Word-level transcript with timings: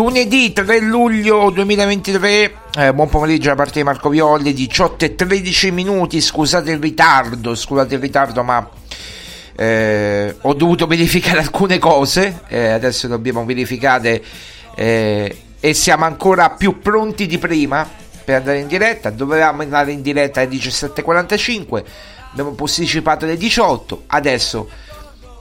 Lunedì 0.00 0.50
3 0.54 0.80
luglio 0.80 1.50
2023, 1.50 2.54
eh, 2.78 2.94
buon 2.94 3.10
pomeriggio 3.10 3.50
da 3.50 3.54
parte 3.54 3.80
di 3.80 3.84
Marco 3.84 4.08
Violli, 4.08 4.54
18 4.54 5.04
e 5.04 5.14
13 5.14 5.72
minuti, 5.72 6.22
scusate 6.22 6.70
il 6.70 6.78
ritardo, 6.78 7.54
scusate 7.54 7.96
il 7.96 8.00
ritardo 8.00 8.42
ma 8.42 8.66
eh, 9.54 10.34
ho 10.40 10.54
dovuto 10.54 10.86
verificare 10.86 11.40
alcune 11.40 11.78
cose, 11.78 12.44
eh, 12.48 12.68
adesso 12.68 13.08
dobbiamo 13.08 13.44
verificare 13.44 14.22
eh, 14.74 15.36
e 15.60 15.74
siamo 15.74 16.06
ancora 16.06 16.48
più 16.48 16.78
pronti 16.78 17.26
di 17.26 17.36
prima 17.36 17.86
per 18.24 18.36
andare 18.36 18.60
in 18.60 18.68
diretta, 18.68 19.10
dovevamo 19.10 19.60
andare 19.60 19.92
in 19.92 20.00
diretta 20.00 20.40
alle 20.40 20.48
17.45, 20.48 21.84
abbiamo 22.30 22.52
posticipato 22.52 23.26
alle 23.26 23.36
18, 23.36 24.04
adesso 24.06 24.66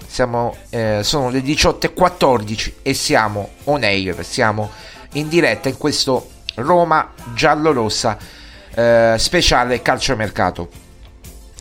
siamo, 0.10 0.56
eh, 0.70 1.02
sono 1.04 1.30
le 1.30 1.42
18.14 1.42 2.74
e 2.82 2.94
siamo 2.96 3.52
on 3.66 3.84
air, 3.84 4.26
siamo 4.26 4.72
in 5.14 5.30
diretta 5.30 5.70
in 5.70 5.78
questo 5.78 6.30
Roma 6.56 7.14
giallo-rossa 7.36 8.18
eh, 8.74 9.16
speciale 9.20 9.84
calciomercato. 9.84 10.68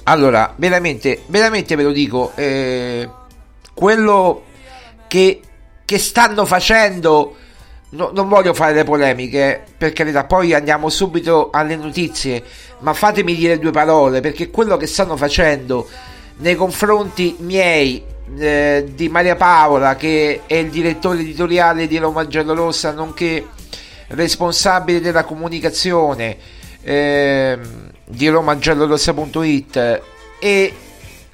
Allora, 0.05 0.55
veramente, 0.57 1.25
veramente 1.27 1.77
ve 1.77 1.83
lo 1.83 1.93
dico, 1.93 2.33
eh, 2.37 3.09
quello 3.75 4.45
che, 5.07 5.43
che 5.85 5.99
stanno 5.99 6.47
facendo 6.47 7.37
no, 7.91 8.11
non 8.15 8.29
voglio 8.29 8.55
fare 8.55 8.73
le 8.73 8.85
polemiche, 8.85 9.63
per 9.77 9.93
carità, 9.93 10.25
poi 10.25 10.55
andiamo 10.55 10.89
subito 10.89 11.51
alle 11.53 11.77
notizie, 11.77 12.43
ma 12.79 12.95
fatemi 12.95 13.35
dire 13.35 13.59
due 13.59 13.73
parole, 13.73 14.21
perché 14.21 14.49
quello 14.49 14.79
che 14.79 14.87
stanno 14.87 15.19
facendo 15.19 15.87
nei 16.39 16.55
confronti 16.55 17.37
miei 17.41 18.17
eh, 18.37 18.91
di 18.95 19.09
Maria 19.09 19.37
Paola, 19.37 19.97
che 19.97 20.43
è 20.47 20.55
il 20.55 20.71
direttore 20.71 21.21
editoriale 21.21 21.87
di 21.87 21.99
Roma 21.99 22.27
Giallorossa, 22.27 22.93
nonché 22.93 23.47
responsabile 24.09 25.01
della 25.01 25.25
comunicazione 25.25 26.37
eh, 26.83 27.59
di 28.05 28.29
romagiallorossa.it 28.29 30.03
e 30.39 30.75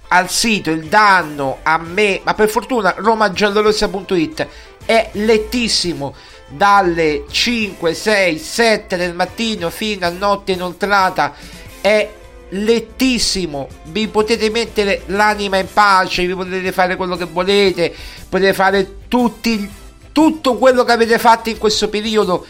al 0.08 0.30
sito 0.30 0.70
il 0.70 0.86
danno 0.86 1.58
a 1.62 1.78
me, 1.78 2.20
ma 2.24 2.34
per 2.34 2.48
fortuna 2.48 2.94
romagiallorossa.it 2.96 4.48
è 4.84 5.10
lettissimo. 5.12 6.14
Dalle 6.46 7.24
5, 7.28 7.94
6, 7.94 8.38
7 8.38 8.96
del 8.96 9.14
mattino 9.14 9.70
fino 9.70 10.06
a 10.06 10.10
notte 10.10 10.52
inoltrata 10.52 11.32
è 11.80 12.08
lettissimo. 12.50 13.68
Vi 13.84 14.08
potete 14.08 14.50
mettere 14.50 15.02
l'anima 15.06 15.58
in 15.58 15.68
pace 15.72 16.26
vi 16.26 16.34
potete 16.34 16.72
fare 16.72 16.96
quello 16.96 17.16
che 17.16 17.24
volete 17.24 17.94
potete 18.28 18.52
fare 18.52 18.96
tutti, 19.08 19.70
tutto 20.12 20.56
quello 20.56 20.84
che 20.84 20.92
avete 20.92 21.18
fatto 21.18 21.50
in 21.50 21.58
questo 21.58 21.88
periodo. 21.88 22.46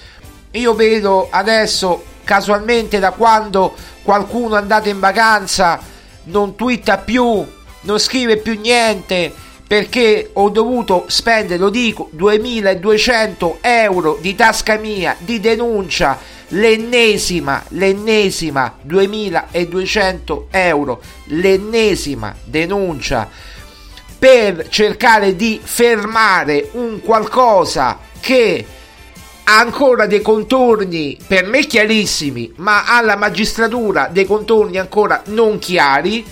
Io 0.52 0.74
vedo 0.74 1.28
adesso 1.30 2.04
casualmente 2.24 2.98
da 2.98 3.10
quando 3.10 3.74
qualcuno 4.02 4.54
è 4.54 4.58
andato 4.58 4.88
in 4.88 4.98
vacanza 4.98 5.80
non 6.24 6.54
twitta 6.54 6.98
più 6.98 7.44
non 7.84 7.98
scrive 7.98 8.38
più 8.38 8.58
niente 8.58 9.32
perché 9.66 10.30
ho 10.34 10.50
dovuto 10.50 11.04
spendere, 11.08 11.58
lo 11.58 11.70
dico, 11.70 12.08
2200 12.12 13.58
euro 13.62 14.18
di 14.20 14.34
tasca 14.34 14.76
mia 14.76 15.16
di 15.18 15.40
denuncia, 15.40 16.18
l'ennesima, 16.48 17.62
l'ennesima 17.68 18.76
2200 18.82 20.48
euro, 20.50 21.02
l'ennesima 21.26 22.34
denuncia 22.44 23.28
per 24.18 24.68
cercare 24.68 25.36
di 25.36 25.60
fermare 25.62 26.70
un 26.72 27.00
qualcosa 27.00 27.98
che 28.20 28.64
ha 29.44 29.58
ancora 29.58 30.06
dei 30.06 30.22
contorni 30.22 31.18
per 31.26 31.46
me 31.46 31.66
chiarissimi, 31.66 32.54
ma 32.56 32.84
alla 32.86 33.16
magistratura 33.16 34.08
dei 34.10 34.24
contorni 34.24 34.78
ancora 34.78 35.22
non 35.26 35.58
chiari 35.58 36.24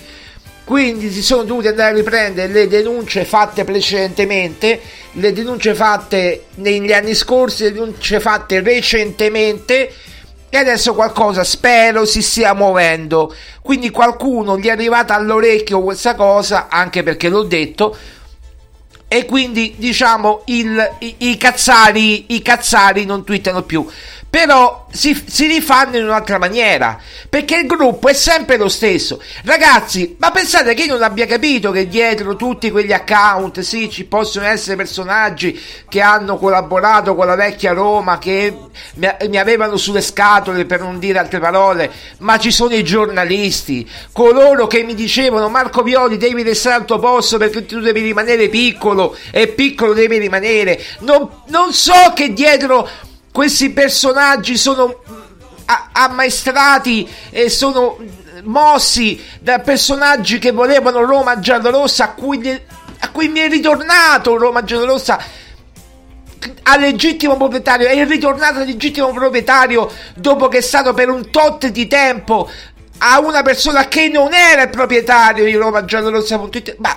quindi 0.73 1.11
si 1.11 1.21
sono 1.21 1.43
dovuti 1.43 1.67
andare 1.67 1.91
a 1.91 1.95
riprendere 1.95 2.51
le 2.51 2.67
denunce 2.67 3.25
fatte 3.25 3.63
precedentemente, 3.63 4.81
le 5.11 5.31
denunce 5.31 5.75
fatte 5.75 6.45
negli 6.55 6.91
anni 6.91 7.13
scorsi, 7.13 7.61
le 7.61 7.73
denunce 7.73 8.19
fatte 8.19 8.59
recentemente 8.59 9.93
e 10.49 10.57
adesso 10.57 10.95
qualcosa 10.95 11.43
spero 11.43 12.05
si 12.05 12.23
stia 12.23 12.55
muovendo. 12.55 13.35
Quindi 13.61 13.91
qualcuno 13.91 14.57
gli 14.57 14.65
è 14.65 14.71
arrivata 14.71 15.13
all'orecchio 15.13 15.83
questa 15.83 16.15
cosa, 16.15 16.69
anche 16.69 17.03
perché 17.03 17.29
l'ho 17.29 17.43
detto, 17.43 17.95
e 19.07 19.25
quindi 19.25 19.75
diciamo 19.77 20.41
il, 20.45 20.95
i, 21.01 21.15
i, 21.19 21.37
cazzari, 21.37 22.33
i 22.33 22.41
cazzari 22.41 23.05
non 23.05 23.23
twittano 23.23 23.61
più 23.61 23.87
però 24.33 24.87
si, 24.89 25.23
si, 25.27 25.45
rifanno 25.45 25.97
in 25.97 26.05
un'altra 26.05 26.39
maniera 26.39 26.99
perché 27.29 27.55
il 27.55 27.67
gruppo 27.67 28.07
è 28.07 28.13
sempre 28.13 28.57
lo 28.57 28.67
stesso. 28.67 29.21
Ragazzi 29.43 30.15
ma 30.17 30.31
pensate 30.31 30.73
che 30.73 30.85
io 30.85 30.93
non 30.93 31.03
abbia 31.03 31.27
capito 31.27 31.69
che 31.69 31.87
dietro 31.87 32.35
tutti 32.35 32.71
quegli 32.71 32.91
account 32.91 33.59
sì 33.59 33.91
ci 33.91 34.05
possono 34.05 34.47
essere 34.47 34.75
personaggi 34.75 35.61
che 35.87 36.01
hanno 36.01 36.39
collaborato 36.39 37.13
con 37.13 37.27
la 37.27 37.35
vecchia 37.35 37.73
Roma 37.73 38.17
che 38.17 38.57
mi, 38.95 39.07
mi 39.29 39.37
avevano 39.37 39.77
sulle 39.77 40.01
scatole 40.01 40.65
per 40.65 40.79
non 40.79 40.97
dire 40.97 41.19
altre 41.19 41.39
parole 41.39 41.91
ma 42.19 42.39
ci 42.39 42.51
sono 42.51 42.73
i 42.73 42.83
giornalisti 42.83 43.87
coloro 44.11 44.65
che 44.65 44.81
mi 44.81 44.95
dicevano 44.95 45.47
Marco 45.47 45.83
Violi 45.83 46.17
devi 46.17 46.41
restare 46.41 46.77
al 46.77 46.85
tuo 46.85 46.97
posto 46.97 47.37
perché 47.37 47.67
tu 47.67 47.79
devi 47.81 48.01
rimanere 48.01 48.49
piccolo 48.49 49.15
e 49.29 49.47
piccolo 49.49 49.93
devi 49.93 50.17
rimanere 50.17 50.81
non, 51.01 51.29
non 51.49 51.71
so 51.71 52.13
che 52.15 52.33
dietro 52.33 53.11
questi 53.33 53.71
personaggi 53.71 54.55
sono 54.57 55.01
mm, 55.09 55.21
ammaestrati 55.91 57.09
e 57.31 57.49
sono 57.49 57.97
mossi 58.43 59.21
da 59.39 59.59
personaggi 59.59 60.37
che 60.37 60.51
volevano 60.51 61.03
Roma 61.03 61.39
giallorossa 61.39 62.03
a 62.03 62.09
cui, 62.13 62.47
a 62.99 63.09
cui 63.09 63.29
mi 63.29 63.39
è 63.39 63.49
ritornato 63.49 64.37
Roma 64.37 64.63
giallorossa 64.63 65.41
al 66.63 66.79
legittimo 66.79 67.35
proprietario 67.37 67.87
è 67.87 68.05
ritornato 68.05 68.59
al 68.59 68.65
legittimo 68.65 69.11
proprietario 69.11 69.91
dopo 70.15 70.47
che 70.47 70.59
è 70.59 70.61
stato 70.61 70.93
per 70.93 71.09
un 71.09 71.31
tot 71.31 71.67
di 71.67 71.87
tempo 71.87 72.49
a 72.99 73.19
una 73.19 73.41
persona 73.41 73.87
che 73.87 74.09
non 74.09 74.33
era 74.33 74.63
il 74.63 74.69
proprietario 74.69 75.43
di 75.45 75.53
Roma 75.55 75.85
giallorossa.it 75.85 76.75
ma 76.77 76.95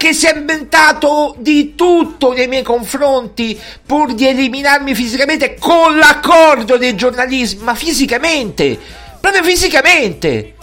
che 0.00 0.14
si 0.14 0.24
è 0.24 0.34
inventato 0.34 1.34
di 1.36 1.74
tutto 1.74 2.32
nei 2.32 2.48
miei 2.48 2.62
confronti 2.62 3.60
pur 3.84 4.14
di 4.14 4.26
eliminarmi 4.26 4.94
fisicamente 4.94 5.56
con 5.58 5.98
l'accordo 5.98 6.78
dei 6.78 6.96
giornalisti, 6.96 7.62
ma 7.62 7.74
fisicamente, 7.74 8.78
proprio 9.20 9.42
fisicamente. 9.42 10.54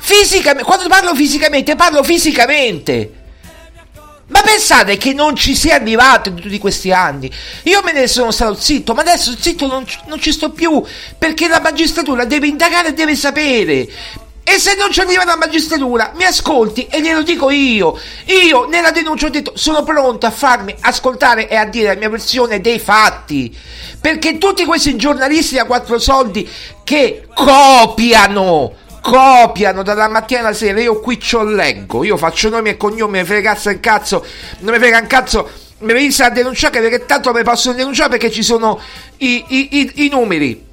Fisicamente, 0.00 0.64
quando 0.64 0.88
parlo 0.88 1.14
fisicamente, 1.14 1.76
parlo 1.76 2.02
fisicamente. 2.02 3.12
Ma 4.26 4.40
pensate 4.40 4.96
che 4.96 5.12
non 5.12 5.36
ci 5.36 5.54
sia 5.54 5.76
arrivato 5.76 6.30
in 6.30 6.34
tutti 6.34 6.58
questi 6.58 6.90
anni? 6.90 7.30
Io 7.64 7.80
me 7.84 7.92
ne 7.92 8.08
sono 8.08 8.32
stato 8.32 8.54
zitto, 8.54 8.92
ma 8.92 9.02
adesso 9.02 9.36
zitto 9.38 9.68
non, 9.68 9.86
non 10.06 10.18
ci 10.18 10.32
sto 10.32 10.50
più 10.50 10.82
perché 11.16 11.46
la 11.46 11.60
magistratura 11.60 12.24
deve 12.24 12.48
indagare 12.48 12.88
e 12.88 12.94
deve 12.94 13.14
sapere. 13.14 13.88
E 14.46 14.58
se 14.58 14.74
non 14.76 14.92
ci 14.92 15.00
arriva 15.00 15.24
la 15.24 15.36
magistratura, 15.36 16.12
mi 16.16 16.24
ascolti 16.24 16.86
e 16.86 17.00
glielo 17.00 17.22
dico 17.22 17.48
io. 17.48 17.98
Io 18.26 18.66
nella 18.66 18.90
denuncia 18.90 19.26
ho 19.26 19.30
detto 19.30 19.52
sono 19.54 19.82
pronto 19.84 20.26
a 20.26 20.30
farmi 20.30 20.74
ascoltare 20.80 21.48
e 21.48 21.56
a 21.56 21.64
dire 21.64 21.88
la 21.88 21.98
mia 21.98 22.10
versione 22.10 22.60
dei 22.60 22.78
fatti. 22.78 23.56
Perché 23.98 24.36
tutti 24.36 24.66
questi 24.66 24.96
giornalisti 24.96 25.58
a 25.58 25.64
quattro 25.64 25.98
soldi 25.98 26.46
che 26.84 27.26
copiano, 27.34 28.74
copiano 29.00 29.82
dalla 29.82 30.08
mattina 30.08 30.40
alla 30.40 30.52
sera, 30.52 30.78
io 30.78 31.00
qui 31.00 31.18
ci 31.18 31.38
leggo, 31.42 32.04
io 32.04 32.18
faccio 32.18 32.50
nomi 32.50 32.68
e 32.68 32.76
cognomi, 32.76 33.20
mi 33.20 33.24
frega 33.24 33.58
il 33.64 33.80
cazzo, 33.80 34.24
non 34.58 34.74
mi 34.74 34.78
frega 34.78 34.98
un 34.98 35.06
cazzo 35.06 35.50
mi 35.78 35.92
venisse 35.92 36.22
a 36.22 36.30
denunciare 36.30 36.80
perché 36.80 37.04
tanto 37.04 37.32
mi 37.32 37.42
possono 37.42 37.74
denunciare 37.74 38.10
perché 38.10 38.30
ci 38.30 38.42
sono 38.42 38.80
i, 39.18 39.44
i, 39.48 39.68
i, 39.70 39.92
i 40.06 40.08
numeri 40.08 40.72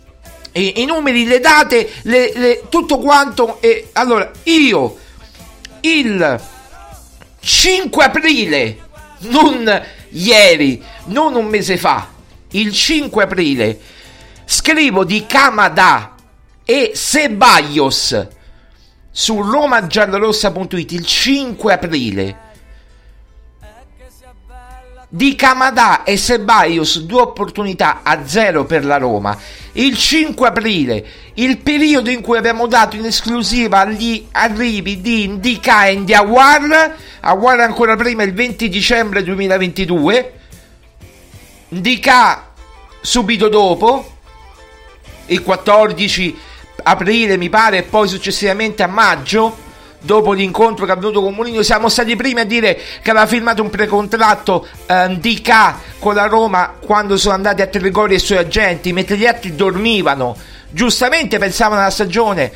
i, 0.54 0.82
i 0.82 0.86
numeri, 0.86 1.26
le 1.26 1.40
date, 1.40 1.90
le, 2.04 2.32
le, 2.36 2.64
tutto 2.70 2.98
quanto. 2.98 3.62
E, 3.62 3.90
allora, 3.94 4.32
io 4.44 4.98
il 5.82 6.42
5 7.40 8.04
aprile, 8.04 8.78
non 9.20 9.84
ieri, 10.10 10.84
non 11.06 11.36
un 11.36 11.46
mese 11.46 11.78
fa, 11.78 12.10
il 12.52 12.74
5 12.74 13.24
aprile, 13.24 13.80
scrivo 14.46 15.04
di 15.04 15.26
Kamada 15.26 16.16
e 16.64 16.92
Sebaios 16.94 18.28
su 19.10 19.42
romagiallorossa.it 19.42 20.92
il 20.92 21.06
5 21.06 21.74
aprile 21.74 22.51
di 25.14 25.36
Kamada 25.36 26.04
e 26.04 26.16
Sebaios 26.16 27.02
due 27.02 27.20
opportunità 27.20 28.00
a 28.02 28.26
zero 28.26 28.64
per 28.64 28.86
la 28.86 28.96
Roma. 28.96 29.38
Il 29.74 29.98
5 29.98 30.48
aprile, 30.48 31.06
il 31.34 31.58
periodo 31.58 32.10
in 32.10 32.22
cui 32.22 32.38
abbiamo 32.38 32.66
dato 32.66 32.96
in 32.96 33.04
esclusiva 33.04 33.84
gli 33.86 34.26
arrivi 34.32 35.02
di 35.02 35.28
Ndika 35.28 35.88
e 35.88 35.96
Ndiawar, 35.96 36.96
Awar 37.20 37.60
ancora 37.60 37.98
prima 37.98 38.24
il 38.24 38.34
20 38.34 38.70
dicembre 38.70 39.22
2022, 39.22 40.34
Ndika 41.70 42.54
subito 43.02 43.50
dopo, 43.50 44.16
il 45.26 45.44
14 45.44 46.38
aprile 46.84 47.36
mi 47.36 47.50
pare 47.50 47.80
e 47.80 47.84
poi 47.84 48.08
successivamente 48.08 48.82
a 48.82 48.88
maggio 48.88 49.61
dopo 50.02 50.34
l'incontro 50.34 50.86
che 50.86 50.92
è 50.92 50.96
avvenuto 50.96 51.22
con 51.22 51.34
Mourinho 51.34 51.62
siamo 51.62 51.88
stati 51.88 52.12
i 52.12 52.16
primi 52.16 52.42
a 52.42 52.46
dire 52.46 52.80
che 53.02 53.12
aveva 53.12 53.28
firmato 53.28 53.62
un 53.62 53.70
precontratto 53.70 54.68
eh, 54.88 55.16
di 55.20 55.42
K 55.42 55.74
con 56.00 56.16
la 56.16 56.26
Roma 56.26 56.74
quando 56.80 57.18
sono 57.18 57.36
andati 57.36 57.62
a 57.62 57.68
Trigori 57.68 58.14
e 58.14 58.18
i 58.18 58.20
suoi 58.20 58.40
agenti 58.40 58.92
mentre 58.94 59.18
gli 59.18 59.26
altri 59.26 59.56
dormivano. 59.56 60.36
Giustamente 60.70 61.38
pensavano 61.38 61.82
alla 61.82 61.92
stagione 61.92 62.52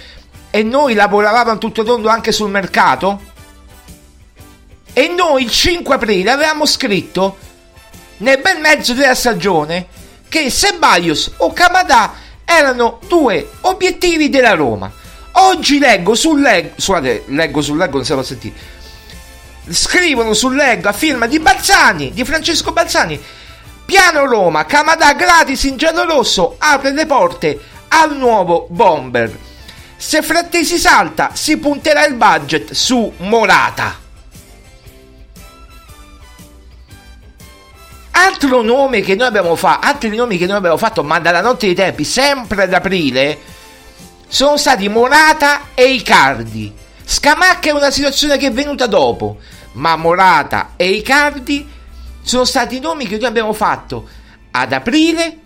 e 0.50 0.64
noi 0.64 0.94
lavoravamo 0.94 1.58
tutto 1.58 1.84
tondo 1.84 2.10
anche 2.10 2.32
sul 2.32 2.50
mercato. 2.50 3.34
E 4.94 5.08
noi 5.10 5.44
il 5.44 5.52
5 5.52 5.96
aprile 5.96 6.32
avevamo 6.32 6.66
scritto 6.66 7.38
nel 8.18 8.40
bel 8.40 8.60
mezzo 8.60 8.94
della 8.94 9.14
stagione 9.14 9.88
che 10.30 10.50
Sebaios 10.50 11.34
o 11.38 11.52
Kamada 11.52 12.14
erano 12.46 13.00
due 13.08 13.50
obiettivi 13.62 14.30
della 14.30 14.54
Roma 14.54 15.04
Oggi 15.38 15.80
leggo 15.80 16.16
sul 16.16 16.40
leg, 16.40 16.72
scusate, 16.76 17.24
leggo 17.28 17.62
sul 17.62 17.78
leggo, 17.78 17.98
non 17.98 18.06
si 18.06 18.14
può 18.14 18.24
sentire. 18.24 18.56
Scrivono 19.68 20.34
sul 20.34 20.56
leg 20.56 20.86
a 20.86 20.94
firma 20.94 21.28
di 21.28 21.40
Balzani, 21.40 22.14
di 22.14 22.24
Francesco 22.24 22.72
Balzani. 22.72 23.22
Piano 23.86 24.26
Roma, 24.26 24.66
Camadà 24.66 25.14
gratis 25.14 25.64
in 25.64 25.78
giallo-rosso 25.78 26.56
apre 26.58 26.92
le 26.92 27.06
porte 27.06 27.60
al 27.90 28.16
nuovo 28.16 28.68
bomber. 28.70 29.38
Se 29.98 30.22
Frattesi 30.22 30.78
salta, 30.78 31.32
si 31.34 31.58
punterà 31.58 32.06
il 32.06 32.16
budget 32.16 32.72
su 32.72 33.12
Morata. 33.18 34.04
Altro 38.12 38.62
nome 38.62 39.02
che 39.02 39.16
noi 39.16 39.28
abbiamo 39.28 39.56
fatto, 39.56 39.86
altri 39.86 40.16
nomi 40.16 40.38
che 40.38 40.46
noi 40.46 40.58
abbiamo 40.58 40.78
fatto, 40.78 41.04
ma 41.04 41.20
dalla 41.20 41.42
notte 41.42 41.66
dei 41.66 41.76
tempi, 41.76 42.04
sempre 42.04 42.64
ad 42.64 42.74
aprile, 42.74 43.38
sono 44.28 44.58
stati 44.58 44.88
Morata 44.90 45.74
e 45.74 45.94
Icardi. 45.94 46.74
Scamacca 47.04 47.70
è 47.70 47.74
una 47.74 47.92
situazione 47.92 48.38
che 48.38 48.48
è 48.48 48.52
venuta 48.52 48.88
dopo, 48.88 49.38
ma 49.74 49.96
Morata 49.96 50.74
e 50.76 50.90
Icardi 50.90 51.68
sono 52.22 52.44
stati 52.44 52.80
nomi 52.80 53.08
che 53.08 53.18
noi 53.18 53.28
abbiamo 53.28 53.54
fatto 53.54 54.08
ad 54.52 54.74
aprile 54.74 55.38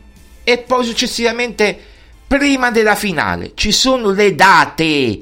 e 0.44 0.60
poi 0.60 0.86
successivamente 0.86 1.78
prima 2.26 2.72
della 2.72 2.96
finale. 2.96 3.52
Ci 3.56 3.72
sono 3.72 4.12
le 4.12 4.36
date. 4.36 5.20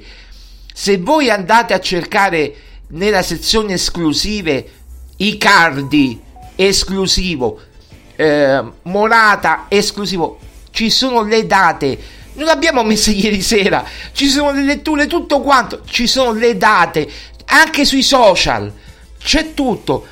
Se 0.74 0.98
voi 0.98 1.30
andate 1.30 1.74
a 1.74 1.80
cercare 1.80 2.56
nella 2.90 3.24
sezione 3.24 3.74
esclusive 3.74 4.72
Icardi 5.18 6.22
esclusivo, 6.56 7.60
eh, 8.16 8.64
Morata 8.84 9.66
esclusivo, 9.68 10.38
ci 10.72 10.90
sono 10.90 11.24
le 11.24 11.48
date. 11.48 12.00
Non 12.38 12.46
l'abbiamo 12.46 12.84
messa 12.84 13.10
ieri 13.10 13.42
sera, 13.42 13.84
ci 14.14 14.28
sono 14.28 14.52
le 14.52 14.62
letture, 14.62 15.08
tutto 15.08 15.42
quanto, 15.42 15.82
ci 15.86 16.06
sono 16.06 16.34
le 16.34 16.56
date, 16.56 17.10
anche 17.46 17.84
sui 17.84 18.04
social, 18.04 18.72
c'è 19.20 19.56
tutto. 19.56 20.06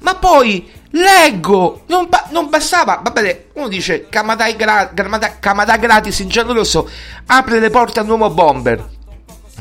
Ma 0.00 0.14
poi 0.16 0.70
leggo, 0.90 1.84
non, 1.86 2.08
ba- 2.10 2.28
non 2.30 2.50
bastava, 2.50 3.00
va 3.02 3.10
bene, 3.10 3.46
uno 3.54 3.68
dice 3.68 4.06
Camadà, 4.10 4.50
gra- 4.52 4.90
gratis 4.92 6.18
in 6.18 6.28
giallo 6.28 6.52
rosso, 6.52 6.88
apre 7.26 7.58
le 7.58 7.70
porte 7.70 8.00
al 8.00 8.06
nuovo 8.06 8.28
bomber. 8.28 8.88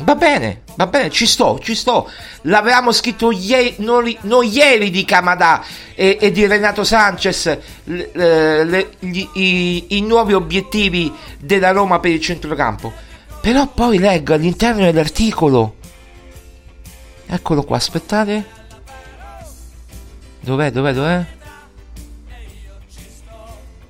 Va 0.03 0.15
bene, 0.15 0.61
va 0.75 0.87
bene, 0.87 1.09
ci 1.09 1.25
sto, 1.25 1.59
ci 1.59 1.75
sto. 1.75 2.09
L'avevamo 2.43 2.91
scritto 2.91 3.31
ieri, 3.31 3.75
non, 3.77 4.11
non 4.21 4.43
ieri 4.43 4.89
di 4.89 5.05
Camadà 5.05 5.63
e, 5.93 6.17
e, 6.19 6.31
di 6.31 6.47
Renato 6.47 6.83
Sanchez 6.83 7.57
le, 7.83 8.63
le, 8.63 8.89
gli, 8.99 9.27
i, 9.33 9.97
i 9.97 10.01
nuovi 10.01 10.33
obiettivi 10.33 11.13
della 11.39 11.71
Roma 11.71 11.99
per 11.99 12.11
il 12.11 12.21
centrocampo. 12.21 12.91
Però 13.41 13.67
poi 13.67 13.97
leggo 13.97 14.33
all'interno 14.33 14.83
dell'articolo. 14.83 15.75
Eccolo 17.25 17.63
qua, 17.63 17.77
aspettate. 17.77 18.45
Dov'è, 20.41 20.71
dov'è, 20.71 20.93
dov'è? 20.93 21.25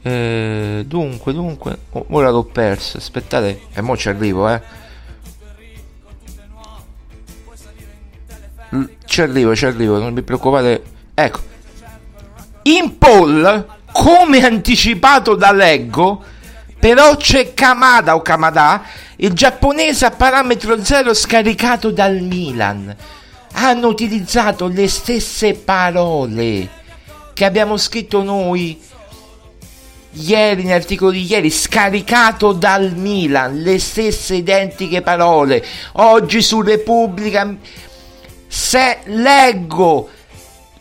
Eh, 0.04 0.84
dunque, 0.86 1.34
dunque, 1.34 1.78
ora 1.92 2.30
l'ho 2.30 2.44
perso. 2.44 2.98
Aspettate, 2.98 3.62
e 3.74 3.82
mo 3.82 3.96
ci 3.96 4.10
arrivo, 4.10 4.50
eh. 4.50 4.62
Ci 9.06 9.22
arrivo, 9.22 9.56
ci 9.56 9.66
arrivo, 9.66 10.00
non 10.00 10.14
vi 10.14 10.22
preoccupate. 10.22 10.84
Ecco. 11.14 11.40
In 12.64 12.98
poll, 12.98 13.66
come 13.92 14.46
anticipato 14.46 15.36
da 15.36 15.52
Leggo, 15.52 16.24
però 16.80 17.18
c'è 17.18 17.54
Kamada 17.54 18.16
o 18.16 18.22
Kamada, 18.22 18.84
il 19.18 19.34
giapponese 19.34 20.06
a 20.06 20.12
parametro 20.12 20.84
zero 20.84 21.14
scaricato 21.14 21.92
dal 21.92 22.22
Milan. 22.22 22.96
Hanno 23.54 23.88
utilizzato 23.88 24.68
le 24.68 24.88
stesse 24.88 25.54
parole 25.54 26.70
che 27.34 27.44
abbiamo 27.44 27.76
scritto 27.76 28.24
noi 28.24 28.80
ieri, 30.14 30.64
nell'articolo 30.64 31.12
di 31.12 31.30
ieri, 31.30 31.50
scaricato 31.50 32.54
dal 32.54 32.94
Milan, 32.96 33.62
le 33.62 33.80
stesse 33.80 34.36
identiche 34.36 35.02
parole. 35.02 35.64
Oggi 35.94 36.42
su 36.42 36.62
Repubblica 36.62 37.56
se 38.54 39.00
leggo 39.06 40.10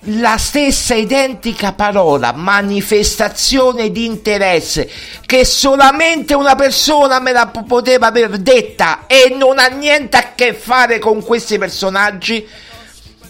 la 0.05 0.37
stessa 0.39 0.95
identica 0.95 1.73
parola, 1.73 2.33
manifestazione 2.33 3.93
di 3.93 4.07
interesse, 4.07 4.91
che 5.25 5.45
solamente 5.45 6.35
una 6.35 6.57
persona 6.57 7.21
me 7.21 7.31
la 7.31 7.47
poteva 7.47 8.09
aver 8.09 8.39
detta 8.39 9.07
e 9.07 9.33
non 9.37 9.61
ha 9.61 9.69
niente 9.69 10.17
a 10.17 10.33
che 10.35 10.53
fare 10.53 10.99
con 10.99 11.23
questi 11.23 11.59
personaggi, 11.59 12.45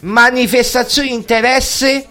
manifestazione 0.00 1.08
di 1.08 1.14
interesse 1.14 2.08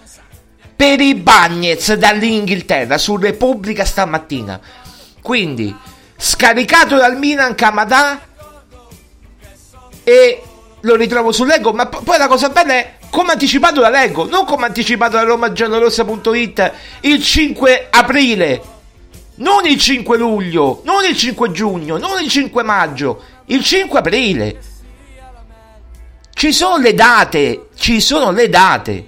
per 0.76 1.02
i 1.02 1.16
Bagnets 1.16 1.94
dall'Inghilterra 1.94 3.00
su 3.00 3.18
Repubblica 3.18 3.86
stamattina. 3.86 4.60
Quindi, 5.20 5.76
scaricato 6.16 6.96
dal 6.96 7.18
Milan 7.18 7.56
Camadà 7.56 8.22
e 10.04 10.44
lo 10.82 10.96
ritrovo 10.96 11.32
su 11.32 11.44
Lego, 11.44 11.74
ma 11.74 11.88
poi 11.88 12.18
la 12.18 12.28
cosa 12.28 12.50
bella 12.50 12.74
è 12.74 12.94
come 13.10 13.34
anticipato 13.34 13.82
da 13.82 13.90
Lego, 13.90 14.26
non 14.26 14.46
come 14.46 14.66
anticipato 14.66 15.18
da 15.18 15.24
romagiallorossa.it 15.24 16.74
il 17.02 17.24
5 17.24 17.88
aprile, 17.90 18.62
non 19.36 19.66
il 19.66 19.80
5 19.80 20.18
luglio, 20.18 20.82
non 20.86 21.04
il 21.04 21.18
5 21.18 21.52
giugno, 21.52 21.98
non 21.98 22.22
il 22.22 22.30
5 22.30 22.64
maggio, 22.64 23.24
il 23.46 23.64
5 23.64 24.00
aprile. 24.00 24.62
Ci 26.34 26.54
sono 26.54 26.78
le 26.78 26.94
date, 26.94 27.68
ci 27.76 28.00
sono 28.00 28.32
le 28.32 28.48
date. 28.48 29.06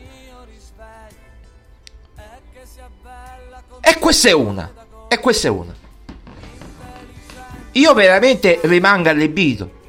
E 3.80 3.98
questa 3.98 4.30
è 4.30 4.34
una, 4.34 4.70
e 5.08 5.20
questa 5.20 5.48
è 5.48 5.52
una. 5.52 5.74
Io 7.74 7.94
veramente 7.94 8.60
rimango 8.64 9.10
allibito 9.10 9.80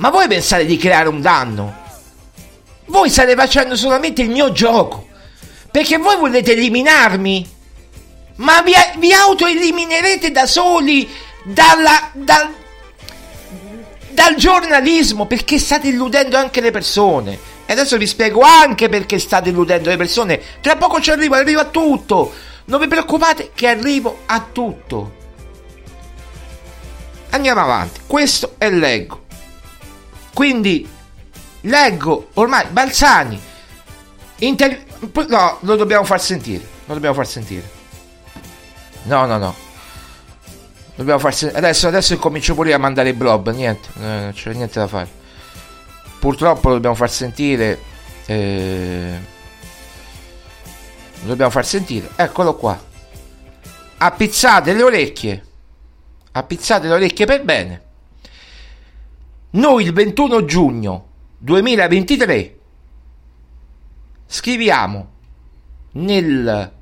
ma 0.00 0.08
voi 0.08 0.26
pensate 0.28 0.64
di 0.64 0.78
creare 0.78 1.10
un 1.10 1.20
danno? 1.20 1.76
Voi 2.86 3.10
state 3.10 3.34
facendo 3.34 3.76
solamente 3.76 4.22
il 4.22 4.30
mio 4.30 4.50
gioco. 4.50 5.06
Perché 5.70 5.98
voi 5.98 6.16
volete 6.16 6.52
eliminarmi. 6.52 7.46
Ma 8.36 8.62
vi, 8.62 8.72
vi 8.96 9.12
autoeliminerete 9.12 10.30
da 10.30 10.46
soli 10.46 11.06
dalla, 11.44 12.10
dal, 12.14 12.48
dal 14.08 14.34
giornalismo 14.36 15.26
perché 15.26 15.58
state 15.58 15.88
illudendo 15.88 16.38
anche 16.38 16.62
le 16.62 16.70
persone. 16.70 17.38
E 17.66 17.72
adesso 17.72 17.98
vi 17.98 18.06
spiego 18.06 18.40
anche 18.40 18.88
perché 18.88 19.18
state 19.18 19.50
illudendo 19.50 19.90
le 19.90 19.98
persone. 19.98 20.40
Tra 20.62 20.76
poco 20.76 21.02
ci 21.02 21.10
arrivo, 21.10 21.34
arrivo 21.34 21.60
a 21.60 21.66
tutto. 21.66 22.32
Non 22.64 22.80
vi 22.80 22.88
preoccupate 22.88 23.50
che 23.54 23.68
arrivo 23.68 24.20
a 24.24 24.46
tutto. 24.50 25.12
Andiamo 27.28 27.60
avanti. 27.60 28.00
Questo 28.06 28.54
è 28.56 28.70
l'ego. 28.70 29.28
Quindi 30.32 30.88
leggo 31.62 32.30
ormai 32.34 32.66
Balzani. 32.70 33.40
Inter- 34.38 34.84
no, 35.28 35.58
lo 35.60 35.76
dobbiamo 35.76 36.04
far 36.04 36.20
sentire. 36.20 36.66
Lo 36.86 36.94
dobbiamo 36.94 37.14
far 37.14 37.26
sentire. 37.26 37.68
No, 39.04 39.26
no, 39.26 39.38
no. 39.38 39.54
Dobbiamo 40.94 41.18
far 41.18 41.34
sentire. 41.34 41.58
Adesso, 41.58 41.88
adesso 41.88 42.16
comincio 42.18 42.54
pure 42.54 42.72
a 42.72 42.78
mandare 42.78 43.10
i 43.10 43.12
blob. 43.12 43.50
Niente, 43.50 43.88
eh, 43.96 44.00
non 44.00 44.32
c'è 44.34 44.52
niente 44.52 44.78
da 44.78 44.86
fare. 44.86 45.08
Purtroppo 46.18 46.68
lo 46.68 46.74
dobbiamo 46.74 46.94
far 46.94 47.10
sentire. 47.10 47.78
Eh, 48.26 49.18
lo 51.22 51.28
dobbiamo 51.28 51.50
far 51.50 51.66
sentire. 51.66 52.08
Eccolo 52.16 52.54
qua. 52.56 52.78
Appizzate 53.98 54.72
le 54.72 54.82
orecchie. 54.82 55.44
Appizzate 56.32 56.86
le 56.86 56.94
orecchie 56.94 57.26
per 57.26 57.44
bene. 57.44 57.82
Noi 59.52 59.84
il 59.84 59.92
21 59.92 60.44
giugno 60.44 61.06
2023 61.38 62.58
scriviamo 64.26 65.08
nel 65.92 66.72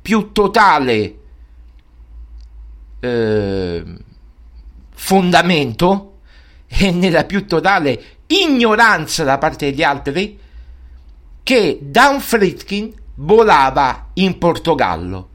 più 0.00 0.32
totale 0.32 1.18
eh, 2.98 3.84
fondamento 4.94 6.20
e 6.66 6.90
nella 6.92 7.24
più 7.24 7.46
totale 7.46 8.02
ignoranza 8.26 9.22
da 9.24 9.36
parte 9.36 9.70
degli 9.70 9.82
altri 9.82 10.38
che 11.42 11.78
Dan 11.82 12.20
Fritkin 12.20 12.90
volava 13.16 14.08
in 14.14 14.38
Portogallo 14.38 15.28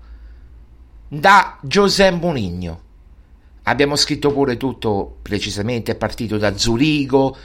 da 1.08 1.60
José 1.62 2.10
Mourinho 2.10 2.86
Abbiamo 3.68 3.98
scritto 3.98 4.32
pure 4.32 4.56
tutto 4.56 5.18
precisamente, 5.22 5.92
è 5.92 5.96
partito 5.96 6.38
da 6.38 6.58
Zurigo, 6.58 7.36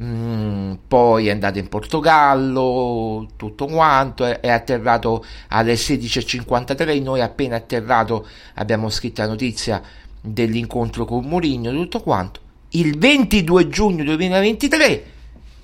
mm, 0.00 0.74
poi 0.86 1.26
è 1.26 1.30
andato 1.30 1.58
in 1.58 1.68
Portogallo, 1.68 3.26
tutto 3.34 3.66
quanto, 3.66 4.24
è, 4.24 4.48
atterrato 4.48 5.24
alle 5.48 5.74
16.53, 5.74 7.02
noi 7.02 7.20
appena 7.20 7.56
atterrato 7.56 8.26
abbiamo 8.54 8.88
scritto 8.88 9.22
la 9.22 9.28
notizia 9.28 9.82
dell'incontro 10.20 11.04
con 11.04 11.24
Mourinho, 11.24 11.72
tutto 11.72 12.00
quanto. 12.00 12.40
Il 12.70 12.96
22 12.96 13.68
giugno 13.68 14.04
2023 14.04 15.04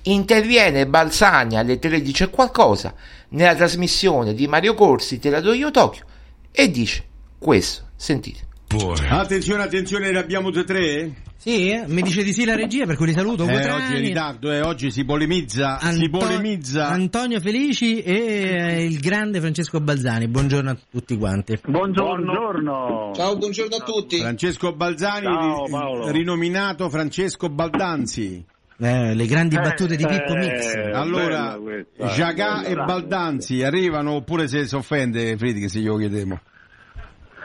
interviene 0.02 0.88
Balsani 0.88 1.56
alle 1.56 1.78
13 1.78 2.24
e 2.24 2.30
qualcosa 2.30 2.92
nella 3.30 3.54
trasmissione 3.54 4.34
di 4.34 4.48
Mario 4.48 4.74
Corsi, 4.74 5.20
Te 5.20 5.30
la 5.30 5.40
do 5.40 5.52
io 5.52 5.70
Tokyo, 5.70 6.04
e 6.50 6.68
dice 6.72 7.04
questo. 7.38 7.90
Sentite. 7.94 8.50
Attenzione, 8.74 9.62
attenzione, 9.64 10.10
ne 10.10 10.18
abbiamo 10.18 10.50
tutte 10.50 10.60
e 10.60 10.64
tre? 10.64 11.12
Sì, 11.36 11.68
eh? 11.68 11.84
mi 11.88 12.00
dice 12.00 12.22
di 12.22 12.32
sì 12.32 12.46
la 12.46 12.54
regia, 12.54 12.86
per 12.86 12.96
cui 12.96 13.06
li 13.06 13.12
saluto. 13.12 13.46
Eh, 13.46 13.70
oggi 13.70 13.92
è 13.92 13.96
in 13.96 14.02
ritardo, 14.02 14.50
eh, 14.50 14.62
oggi 14.62 14.90
si 14.90 15.04
polemizza, 15.04 15.78
si 15.78 16.04
Anto- 16.04 16.18
polemizza. 16.18 16.88
Antonio 16.88 17.38
Felici 17.40 18.00
e 18.00 18.14
eh, 18.14 18.84
il 18.84 18.98
grande 18.98 19.40
Francesco 19.40 19.78
Balzani. 19.78 20.26
Buongiorno 20.26 20.70
a 20.70 20.76
tutti 20.90 21.18
quanti. 21.18 21.58
Buongiorno. 21.66 23.12
Ciao, 23.14 23.36
buongiorno 23.36 23.76
a 23.76 23.80
tutti. 23.80 24.20
Francesco 24.20 24.72
Balzani, 24.72 25.26
Ciao, 25.68 26.10
rinominato 26.10 26.88
Francesco 26.88 27.50
Baldanzi. 27.50 28.42
Eh, 28.78 29.14
le 29.14 29.26
grandi 29.26 29.56
battute 29.56 29.96
di 29.96 30.06
Pippo 30.06 30.32
Eh, 30.34 30.38
Mix. 30.38 30.74
Allora, 30.94 31.58
bella 31.58 31.58
questa, 31.58 32.06
Giagà 32.14 32.62
e. 32.64 32.74
Baldanzi 32.74 33.62
arrivano 33.62 34.12
oppure 34.12 34.48
se 34.48 34.66
si 34.66 34.74
offende 34.74 35.36
Friedrich 35.36 35.68
se 35.68 35.80
glielo 35.80 35.96
chiediamo? 35.98 36.40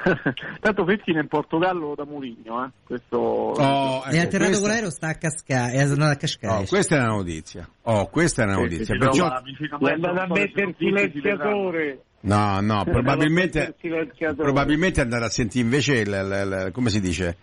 Tanto 0.59 0.85
Fritkin 0.85 1.17
è 1.17 1.21
in 1.21 1.27
Portogallo 1.27 1.93
da 1.95 2.05
Murigno, 2.05 2.65
eh. 2.65 2.69
Questo... 2.83 3.17
Oh, 3.17 4.03
è 4.03 4.09
ecco, 4.15 4.23
atterrato 4.23 4.37
questa- 4.37 4.59
con 4.59 4.69
l'aereo, 4.69 4.89
sta 4.89 5.07
a 5.07 5.15
cascare, 5.15 5.71
è 5.73 5.81
andato 5.81 6.11
a 6.11 6.15
cascare. 6.15 6.61
oh, 6.63 6.65
questa 6.65 6.95
è 6.95 6.99
una 6.99 7.07
notizia. 7.07 7.69
Oh, 7.83 8.07
questa 8.09 8.41
è 8.43 8.45
una 8.45 8.55
notizia. 8.55 8.93
sì, 8.93 8.97
Perciò... 8.97 9.27
È 9.27 9.91
andato 9.91 10.19
a 10.19 10.27
mettere 10.27 10.67
il 10.69 10.75
silenziatore. 10.77 12.01
No, 12.19 12.59
no, 12.61 12.83
probabilmente, 12.83 13.75
probabilmente 14.35 15.01
andare 15.01 15.25
a 15.25 15.29
sentire 15.29 15.63
invece 15.63 15.97
il, 15.97 16.07
il- 16.07 16.63
il- 16.65 16.71
come 16.73 16.89
si 16.89 16.99
dice? 16.99 17.37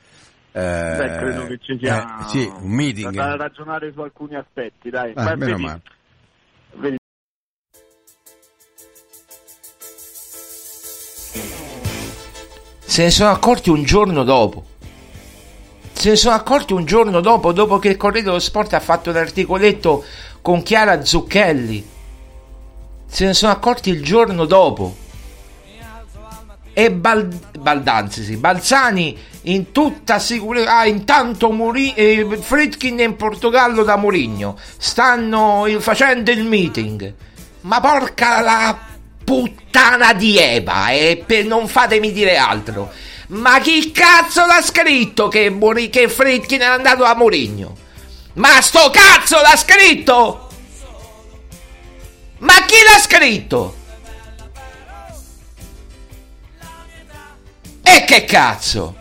Eh, 0.52 0.61
Beh, 0.99 1.16
credo 1.16 1.47
che 1.47 1.59
ci 1.61 1.78
sia 1.80 2.18
eh, 2.21 2.28
sì, 2.28 2.52
un 2.61 2.71
meeting. 2.71 3.12
da 3.14 3.35
ragionare 3.37 3.92
su 3.92 4.00
alcuni 4.00 4.37
aspetti, 4.37 4.90
dai. 4.90 5.12
Ah, 5.14 5.25
Ma 5.25 5.35
meno 5.37 5.59
male. 5.59 5.80
Se 12.94 13.02
ne 13.02 13.10
sono 13.10 13.30
accorti 13.30 13.70
un 13.70 13.82
giorno 13.82 14.22
dopo. 14.22 14.66
Se 15.94 16.10
ne 16.10 16.14
sono 16.14 16.36
accorti 16.36 16.74
un 16.74 16.84
giorno 16.84 17.20
dopo, 17.20 17.50
dopo 17.50 17.80
che 17.80 17.88
il 17.88 17.96
Corriere 17.96 18.24
dello 18.26 18.38
Sport 18.38 18.72
ha 18.74 18.78
fatto 18.78 19.10
l'articoletto 19.10 20.04
con 20.40 20.62
Chiara 20.62 21.04
Zucchelli. 21.04 21.84
Se 23.04 23.24
ne 23.26 23.34
sono 23.34 23.50
accorti 23.50 23.90
il 23.90 24.00
giorno 24.00 24.44
dopo. 24.44 24.94
E 26.72 26.92
Bal- 26.92 27.36
Baldanzi, 27.58 28.22
sì, 28.22 28.36
Balzani 28.36 29.18
in 29.42 29.72
tutta 29.72 30.20
sicurezza. 30.20 30.78
Ah, 30.78 30.86
intanto 30.86 31.50
Muri- 31.50 31.94
eh, 31.94 32.38
Fritkin 32.40 33.00
in 33.00 33.16
Portogallo 33.16 33.82
da 33.82 33.96
Mourinho. 33.96 34.56
Stanno 34.76 35.66
il- 35.66 35.80
facendo 35.82 36.30
il 36.30 36.44
meeting. 36.44 37.12
Ma 37.62 37.80
porca 37.80 38.40
la 38.40 38.78
puttana 39.25 40.12
di 40.12 40.38
Eva, 40.38 40.90
e 40.90 41.23
per 41.26 41.45
non 41.45 41.66
fatemi 41.66 42.12
dire 42.12 42.37
altro. 42.37 42.93
Ma 43.28 43.59
chi 43.61 43.90
cazzo 43.90 44.45
l'ha 44.45 44.61
scritto 44.62 45.28
che, 45.28 45.57
che 45.90 46.09
Fritkin 46.09 46.61
è 46.61 46.64
andato 46.64 47.04
a 47.04 47.14
Mourinho? 47.14 47.76
Ma 48.35 48.61
sto 48.61 48.90
cazzo 48.90 49.40
l'ha 49.40 49.57
scritto? 49.57 50.49
Ma 52.38 52.54
chi 52.66 52.75
l'ha 52.90 52.99
scritto? 52.99 53.76
E 57.83 58.04
che 58.04 58.25
cazzo? 58.25 58.97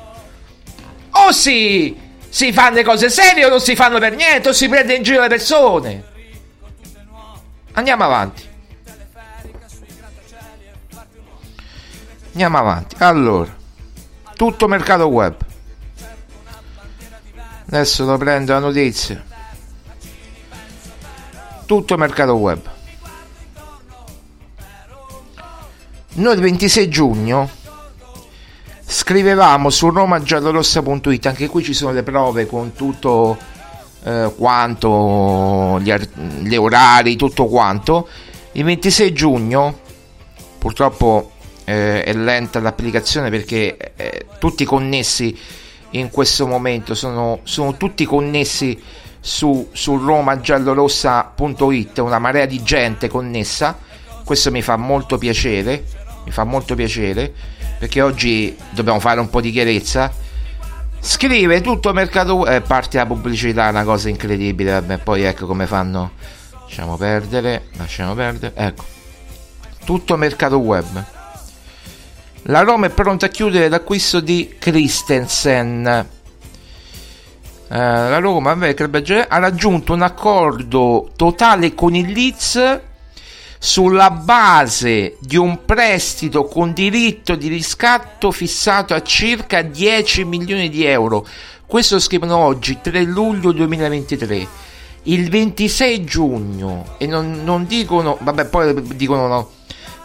O 1.11 1.31
si, 1.31 1.95
si 2.29 2.53
fanno 2.53 2.75
le 2.75 2.83
cose 2.83 3.09
serie 3.09 3.45
o 3.45 3.49
non 3.49 3.59
si 3.59 3.75
fanno 3.75 3.99
per 3.99 4.15
niente, 4.15 4.49
o 4.49 4.53
si 4.53 4.69
prende 4.69 4.95
in 4.95 5.03
giro 5.03 5.21
le 5.21 5.27
persone. 5.27 6.03
Andiamo 7.73 8.03
avanti. 8.03 8.51
Andiamo 12.33 12.57
avanti. 12.57 12.95
Allora, 12.97 13.55
tutto 14.35 14.67
mercato 14.67 15.05
web. 15.05 15.35
Adesso 17.67 18.05
lo 18.05 18.17
prendo 18.17 18.53
la 18.53 18.59
notizia. 18.59 19.23
Tutto 21.65 21.95
mercato 21.95 22.33
web. 22.33 22.59
Noi 26.15 26.33
il 26.33 26.41
26 26.41 26.89
giugno 26.89 27.49
scrivevamo 28.85 29.69
su 29.69 29.89
romagiallorossa.it, 29.89 31.25
anche 31.27 31.47
qui 31.47 31.63
ci 31.63 31.73
sono 31.73 31.91
le 31.91 32.03
prove 32.03 32.45
con 32.45 32.73
tutto 32.73 33.37
eh, 34.03 34.31
quanto, 34.35 35.79
gli, 35.81 35.91
ar- 35.91 36.09
gli 36.41 36.55
orari, 36.55 37.15
tutto 37.15 37.45
quanto. 37.45 38.07
Il 38.53 38.63
26 38.63 39.13
giugno, 39.13 39.79
purtroppo 40.57 41.32
eh, 41.65 42.03
è 42.03 42.13
lenta 42.13 42.59
l'applicazione 42.59 43.29
perché 43.29 43.93
eh, 43.95 44.25
tutti 44.39 44.65
connessi 44.65 45.37
in 45.91 46.09
questo 46.09 46.47
momento 46.47 46.95
sono, 46.95 47.39
sono 47.43 47.77
tutti 47.77 48.05
connessi 48.05 48.81
su, 49.19 49.69
su 49.71 49.97
romagiallorossa.it, 49.97 51.99
una 51.99 52.19
marea 52.19 52.45
di 52.45 52.61
gente 52.63 53.07
connessa. 53.07 53.77
Questo 54.23 54.51
mi 54.51 54.61
fa 54.61 54.75
molto 54.75 55.17
piacere, 55.17 55.85
mi 56.25 56.31
fa 56.31 56.43
molto 56.43 56.75
piacere 56.75 57.33
perché 57.77 58.01
oggi 58.01 58.57
dobbiamo 58.71 58.99
fare 58.99 59.19
un 59.19 59.29
po' 59.29 59.41
di 59.41 59.51
chiarezza. 59.51 60.11
Scrive 60.99 61.61
tutto 61.61 61.91
mercato 61.91 62.47
eh, 62.47 62.61
parte 62.61 62.97
la 62.97 63.05
pubblicità, 63.05 63.67
una 63.67 63.83
cosa 63.83 64.09
incredibile, 64.09 64.71
vabbè, 64.71 64.99
poi 64.99 65.23
ecco 65.23 65.45
come 65.45 65.67
fanno. 65.67 66.11
Lasciamo 66.61 66.97
perdere, 66.97 67.65
lasciamo 67.73 68.13
perdere, 68.13 68.53
ecco. 68.55 68.85
Tutto 69.85 70.15
mercato 70.15 70.57
web. 70.57 71.22
La 72.47 72.61
Roma 72.61 72.87
è 72.87 72.89
pronta 72.89 73.27
a 73.27 73.29
chiudere 73.29 73.69
l'acquisto 73.69 74.19
di 74.19 74.55
Christensen. 74.59 75.85
Eh, 75.87 76.07
la 77.69 78.19
Roma 78.19 78.53
vabbè, 78.53 78.75
ha 79.29 79.37
raggiunto 79.37 79.93
un 79.93 80.01
accordo 80.01 81.09
totale 81.15 81.73
con 81.73 81.95
il 81.95 82.11
Leeds 82.11 82.81
sulla 83.57 84.11
base 84.11 85.15
di 85.21 85.37
un 85.37 85.63
prestito 85.63 86.43
con 86.43 86.73
diritto 86.73 87.35
di 87.35 87.47
riscatto 87.47 88.29
fissato 88.31 88.93
a 88.93 89.01
circa 89.01 89.61
10 89.61 90.25
milioni 90.25 90.67
di 90.67 90.83
euro. 90.83 91.25
Questo 91.65 91.97
scrivono 91.97 92.35
oggi, 92.35 92.79
3 92.81 93.03
luglio 93.03 93.53
2023. 93.53 94.47
Il 95.03 95.29
26 95.29 96.03
giugno, 96.03 96.95
e 96.97 97.07
non, 97.07 97.41
non 97.45 97.65
dicono, 97.65 98.17
vabbè, 98.19 98.45
poi 98.45 98.95
dicono 98.95 99.27
no, 99.27 99.49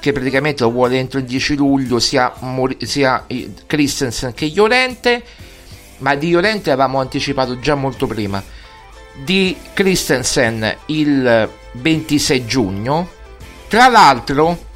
che 0.01 0.13
praticamente 0.13 0.63
lo 0.63 0.71
vuole 0.71 0.99
entro 0.99 1.19
il 1.19 1.25
10 1.25 1.57
luglio 1.57 1.99
sia, 1.99 2.33
Mori- 2.41 2.79
sia 2.87 3.27
Christensen 3.67 4.33
che 4.33 4.47
Llorente, 4.47 5.23
ma 5.99 6.15
di 6.15 6.31
Llorente 6.31 6.71
avevamo 6.71 7.01
anticipato 7.01 7.59
già 7.59 7.75
molto 7.75 8.07
prima. 8.07 8.43
Di 9.25 9.57
Christensen 9.73 10.77
il 10.87 11.51
26 11.73 12.47
giugno. 12.47 13.09
Tra 13.67 13.89
l'altro, 13.89 14.67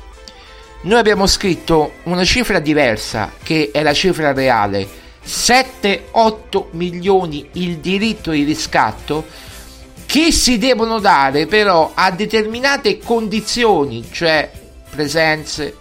noi 0.82 0.98
abbiamo 0.98 1.26
scritto 1.26 1.92
una 2.04 2.24
cifra 2.24 2.58
diversa, 2.58 3.32
che 3.42 3.70
è 3.72 3.82
la 3.82 3.94
cifra 3.94 4.32
reale, 4.32 4.88
7-8 5.24 6.66
milioni 6.72 7.48
il 7.52 7.78
diritto 7.78 8.32
di 8.32 8.42
riscatto, 8.42 9.24
che 10.04 10.32
si 10.32 10.58
devono 10.58 10.98
dare 10.98 11.46
però 11.46 11.92
a 11.94 12.10
determinate 12.10 12.98
condizioni, 12.98 14.06
cioè 14.10 14.50
presenze, 14.94 15.76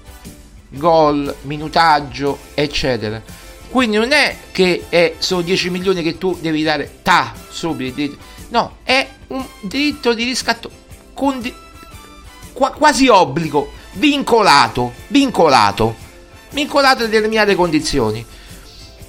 gol, 0.69 1.35
minutaggio, 1.41 2.37
eccetera. 2.53 3.21
Quindi 3.69 3.97
non 3.97 4.11
è 4.11 4.35
che 4.51 4.85
è, 4.89 5.15
sono 5.17 5.41
10 5.41 5.69
milioni 5.69 6.01
che 6.01 6.17
tu 6.17 6.37
devi 6.39 6.63
dare 6.63 6.99
ta 7.03 7.33
subito, 7.49 8.17
no, 8.49 8.77
è 8.83 9.07
un 9.27 9.45
diritto 9.61 10.13
di 10.13 10.23
riscatto 10.23 10.69
condi- 11.13 11.53
qua- 12.53 12.71
quasi 12.71 13.07
obbligo, 13.07 13.71
vincolato, 13.93 14.93
vincolato, 15.07 15.95
vincolato 16.51 17.03
a 17.03 17.07
determinate 17.07 17.55
condizioni. 17.55 18.25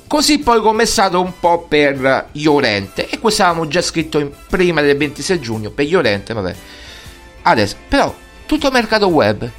Così 0.07 0.41
poi 0.41 0.61
come 0.61 0.83
è 0.83 0.87
stato 0.87 1.21
un 1.21 1.33
po' 1.41 1.63
per 1.67 2.29
Llorente, 2.33 3.09
e 3.09 3.19
questo 3.19 3.43
avevamo 3.45 3.67
già 3.67 3.81
scritto 3.81 4.33
prima 4.49 4.81
del 4.83 4.97
26 4.97 5.41
giugno, 5.41 5.71
per 5.71 5.87
Llorente, 5.87 6.35
vabbè. 6.35 6.55
Adesso, 7.43 7.77
però, 7.89 8.15
tutto 8.47 8.71
mercato 8.71 9.07
web, 9.09 9.51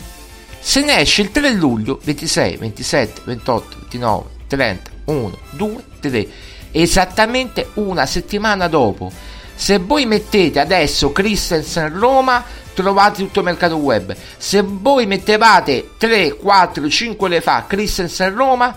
se 0.66 0.82
ne 0.82 1.02
esce 1.02 1.24
il 1.24 1.30
3 1.30 1.52
luglio, 1.52 2.00
26, 2.02 2.56
27, 2.56 3.24
28, 3.26 3.76
29, 3.80 4.30
30, 4.48 4.92
1, 5.04 5.38
2, 5.52 5.84
3, 6.00 6.28
esattamente 6.72 7.72
una 7.74 8.06
settimana 8.06 8.70
dopo. 8.70 9.12
Se 9.54 9.80
voi 9.80 10.06
mettete 10.06 10.62
adesso 10.62 11.12
Christensen 11.12 12.00
Roma, 12.00 12.42
trovate 12.74 13.18
tutto 13.18 13.40
il 13.40 13.46
mercato 13.46 13.76
web. 13.76 14.16
Se 14.38 14.64
voi 14.66 15.06
mettevate 15.06 15.90
3, 15.98 16.38
4, 16.38 16.90
5 16.90 17.28
ore 17.28 17.42
fa 17.42 17.66
Christensen 17.68 18.34
Roma, 18.34 18.74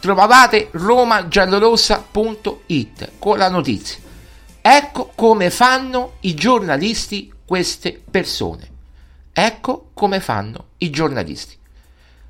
trovavate 0.00 0.70
romagiallorossa.it 0.72 3.12
con 3.20 3.38
la 3.38 3.48
notizia. 3.48 3.98
Ecco 4.60 5.12
come 5.14 5.50
fanno 5.50 6.14
i 6.22 6.34
giornalisti 6.34 7.32
queste 7.46 8.02
persone. 8.10 8.78
Ecco 9.32 9.90
come 9.94 10.20
fanno 10.20 10.70
i 10.78 10.90
giornalisti. 10.90 11.58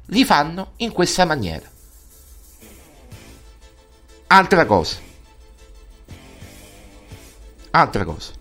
li 0.07 0.25
fanno 0.25 0.73
in 0.77 0.93
questa 0.93 1.25
maniera. 1.25 1.69
Altra 4.27 4.65
cosa. 4.65 4.97
Altra 7.71 8.05
cosa. 8.05 8.33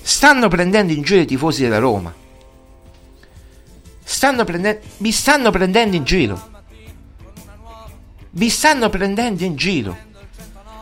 Stanno 0.00 0.48
prendendo 0.48 0.92
in 0.92 1.02
giro 1.02 1.20
i 1.20 1.26
tifosi 1.26 1.62
della 1.62 1.78
Roma. 1.78 2.14
Stanno 4.02 4.44
prendendo, 4.44 4.80
vi 4.98 5.12
stanno 5.12 5.50
prendendo 5.50 5.96
in 5.96 6.04
giro. 6.04 6.50
Vi 8.30 8.48
stanno 8.48 8.88
prendendo 8.88 9.44
in 9.44 9.54
giro. 9.56 9.96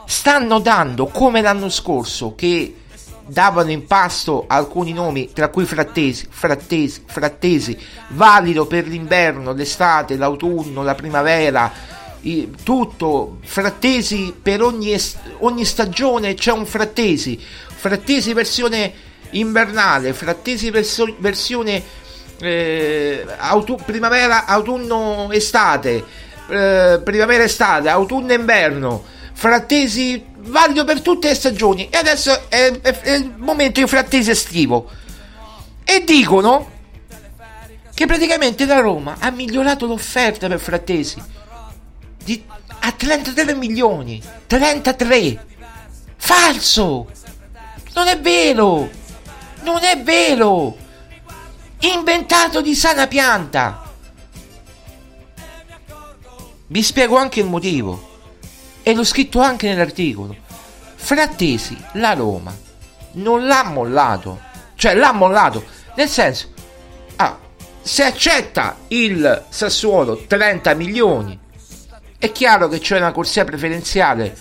Stanno 0.06 0.61
dando 0.61 1.06
come 1.06 1.40
l'anno 1.40 1.68
scorso 1.68 2.37
che 2.37 2.86
davano 3.26 3.70
in 3.70 3.86
pasto 3.86 4.44
alcuni 4.46 4.92
nomi, 4.92 5.32
tra 5.32 5.48
cui 5.48 5.64
Frattesi, 5.64 6.26
Frattesi, 6.30 7.02
Frattesi, 7.06 7.78
valido 8.08 8.66
per 8.66 8.86
l'inverno, 8.86 9.52
l'estate, 9.52 10.16
l'autunno, 10.16 10.82
la 10.82 10.94
primavera, 10.94 11.72
tutto, 12.62 13.38
Frattesi 13.42 14.34
per 14.40 14.62
ogni, 14.62 14.96
ogni 15.38 15.64
stagione 15.64 16.34
c'è 16.34 16.52
un 16.52 16.66
Frattesi, 16.66 17.38
Frattesi 17.38 18.32
versione 18.32 18.92
invernale, 19.30 20.12
Frattesi 20.12 20.70
verso- 20.70 21.14
versione 21.18 21.82
eh, 22.40 23.24
autu- 23.38 23.82
primavera, 23.84 24.44
autunno, 24.46 25.28
estate, 25.30 26.04
eh, 26.48 27.00
primavera, 27.02 27.44
estate, 27.44 27.88
autunno, 27.88 28.32
inverno, 28.32 29.04
Frattesi 29.32 30.24
valido 30.46 30.85
per 30.85 31.00
tutte 31.00 31.28
le 31.28 31.35
stagioni. 31.35 31.88
E 31.90 31.96
adesso 31.96 32.48
è, 32.48 32.70
è- 32.80 33.00
è 33.00 33.12
il 33.12 33.35
momento 33.37 33.80
di 33.80 33.87
Frattesi 33.87 34.30
estivo. 34.30 34.90
E 35.85 36.02
dicono 36.04 36.70
che 37.94 38.06
praticamente 38.06 38.66
la 38.66 38.80
Roma 38.80 39.16
ha 39.20 39.30
migliorato 39.30 39.87
l'offerta 39.87 40.48
per 40.48 40.59
Frattesi 40.61 41.22
di- 42.22 42.42
a 42.80 42.92
33 42.92 43.54
milioni. 43.54 44.22
33 44.46 45.44
falso. 46.16 47.11
Non 47.94 48.06
è 48.09 48.18
vero. 48.20 48.90
Non 49.62 49.82
è 49.82 50.00
vero. 50.02 50.76
Inventato 51.80 52.61
di 52.62 52.74
sana 52.74 53.06
pianta. 53.06 53.82
Vi 56.68 56.82
spiego 56.82 57.16
anche 57.16 57.40
il 57.40 57.46
motivo 57.46 58.06
e 58.88 58.94
l'ho 58.94 59.03
scritto 59.03 59.40
anche 59.40 59.66
nell'articolo. 59.66 60.37
Frattesi 60.94 61.77
la 61.94 62.12
Roma 62.12 62.57
non 63.14 63.44
l'ha 63.44 63.64
mollato. 63.64 64.40
Cioè 64.77 64.94
l'ha 64.94 65.11
mollato. 65.11 65.64
Nel 65.96 66.09
senso 66.09 66.53
ah, 67.16 67.37
se 67.83 68.05
accetta 68.05 68.77
il 68.87 69.44
Sassuolo 69.49 70.22
30 70.29 70.75
milioni 70.75 71.37
è 72.16 72.31
chiaro 72.31 72.68
che 72.68 72.79
c'è 72.79 72.99
una 72.99 73.11
corsia 73.11 73.44
preferenziale 73.44 74.37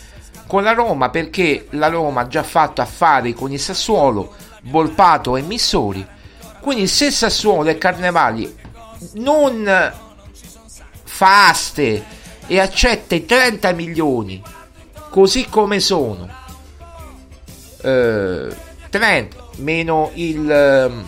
con 0.46 0.62
la 0.62 0.74
Roma 0.74 1.10
perché 1.10 1.66
la 1.72 1.88
Roma 1.88 2.22
ha 2.22 2.28
già 2.28 2.44
fatto 2.44 2.82
affari 2.82 3.34
con 3.34 3.52
il 3.52 3.60
Sassuolo, 3.60 4.36
Volpato 4.66 5.38
e 5.38 5.42
Missori. 5.42 6.06
Quindi 6.60 6.86
se 6.86 7.10
Sassuolo 7.10 7.72
e 7.72 7.80
Carnevali 7.80 8.56
non 9.14 9.92
fa 11.04 11.48
aste 11.48 12.25
e 12.48 12.60
accetta 12.60 13.16
i 13.16 13.26
30 13.26 13.72
milioni 13.74 14.42
così 15.10 15.48
come 15.50 15.80
sono, 15.80 16.28
eh, 17.82 18.48
30 18.90 19.44
meno 19.58 20.12
il, 20.16 20.52
ehm, 20.52 21.04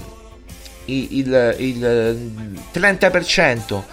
il, 0.86 1.08
il, 1.12 1.56
il 1.60 1.86
ehm, 1.86 2.62
30% 2.74 3.84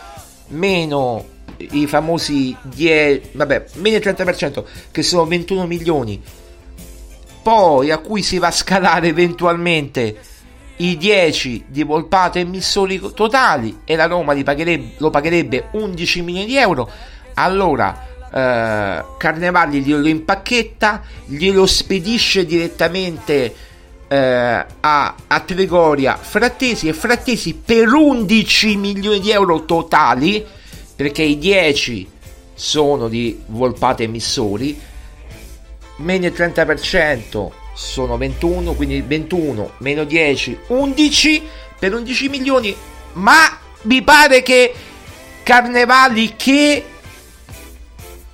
meno 0.48 1.33
i 1.57 1.87
famosi 1.87 2.57
10 2.62 3.30
vabbè 3.33 3.64
meno 3.74 3.96
il 3.96 4.02
30% 4.02 4.64
che 4.90 5.02
sono 5.02 5.24
21 5.26 5.66
milioni. 5.66 6.22
Poi 7.42 7.90
a 7.90 7.98
cui 7.98 8.22
si 8.22 8.38
va 8.38 8.46
a 8.46 8.52
scalare 8.52 9.09
eventualmente 9.09 10.16
i 10.76 10.96
10 10.96 11.66
di 11.68 11.83
Volpato 11.83 12.38
e 12.38 12.44
Missoli 12.44 13.00
totali 13.14 13.80
e 13.85 13.96
la 13.96 14.07
Roma 14.07 14.35
pagherebbe, 14.42 14.94
lo 14.98 15.11
pagherebbe 15.11 15.68
11 15.72 16.22
milioni 16.22 16.46
di 16.46 16.57
euro 16.57 16.90
allora 17.34 18.12
eh, 18.32 19.04
Carnevali 19.16 19.80
glielo 19.80 20.08
impacchetta 20.08 21.02
glielo 21.26 21.66
spedisce 21.66 22.44
direttamente 22.44 23.54
eh, 24.08 24.16
a, 24.16 25.14
a 25.26 25.40
Trigoria 25.40 26.16
Frattesi 26.16 26.88
e 26.88 26.92
Frattesi 26.92 27.54
per 27.54 27.92
11 27.92 28.76
milioni 28.76 29.20
di 29.20 29.30
euro 29.30 29.64
totali 29.64 30.44
perché 30.96 31.22
i 31.22 31.38
10 31.38 32.10
sono 32.54 33.08
di 33.08 33.40
Volpato 33.46 34.02
e 34.02 34.06
Missori 34.06 34.80
meno 35.96 36.26
il 36.26 36.32
30% 36.32 37.48
sono 37.74 38.16
21 38.16 38.72
quindi 38.74 39.00
21 39.00 39.72
meno 39.78 40.04
10 40.04 40.58
11 40.68 41.42
per 41.78 41.94
11 41.94 42.28
milioni 42.28 42.74
ma 43.14 43.58
mi 43.82 44.02
pare 44.02 44.42
che 44.42 44.72
Carnevali 45.42 46.34
che 46.36 46.84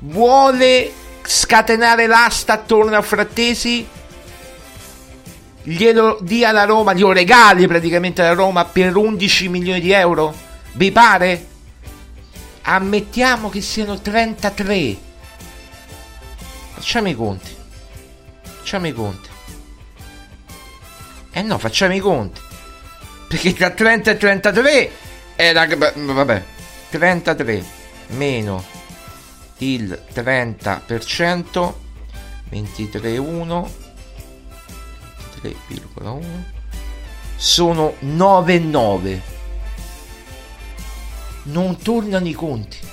vuole 0.00 0.92
scatenare 1.22 2.06
l'asta 2.06 2.54
attorno 2.54 2.96
a 2.96 3.02
Frattesi? 3.02 3.86
Glielo 5.62 6.18
dia 6.22 6.48
alla 6.48 6.64
Roma 6.64 6.94
glielo 6.94 7.12
regali 7.12 7.66
praticamente 7.66 8.22
alla 8.22 8.34
Roma 8.34 8.64
per 8.64 8.96
11 8.96 9.48
milioni 9.48 9.80
di 9.80 9.92
euro? 9.92 10.34
Vi 10.72 10.90
pare? 10.92 11.48
ammettiamo 12.62 13.48
che 13.48 13.60
siano 13.60 14.00
33 14.00 14.96
facciamo 16.74 17.08
i 17.08 17.14
conti. 17.14 17.56
Facciamo 18.42 18.86
i 18.86 18.92
conti. 18.92 19.28
Eh 21.32 21.42
no 21.42 21.58
facciamo 21.58 21.94
i 21.94 21.98
conti. 21.98 22.40
Perché 23.28 23.52
tra 23.54 23.70
30 23.70 24.10
e 24.10 24.16
33 24.16 24.90
era 25.36 25.66
vabbè 25.66 26.44
33 26.90 27.64
meno 28.08 28.79
il 29.60 30.02
30% 30.12 31.74
23,1 32.50 33.70
3,1 35.42 36.24
sono 37.36 37.94
9,9 38.02 39.20
non 41.44 41.76
tornano 41.78 42.28
i 42.28 42.32
conti 42.34 42.90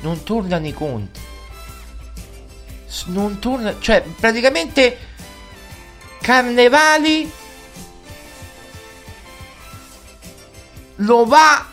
non 0.00 0.22
tornano 0.22 0.66
i 0.66 0.72
conti. 0.72 1.20
Non 3.06 3.38
torna 3.38 3.76
cioè 3.78 4.02
praticamente 4.02 5.08
Carnevali 6.20 7.30
lo 10.96 11.24
va 11.24 11.66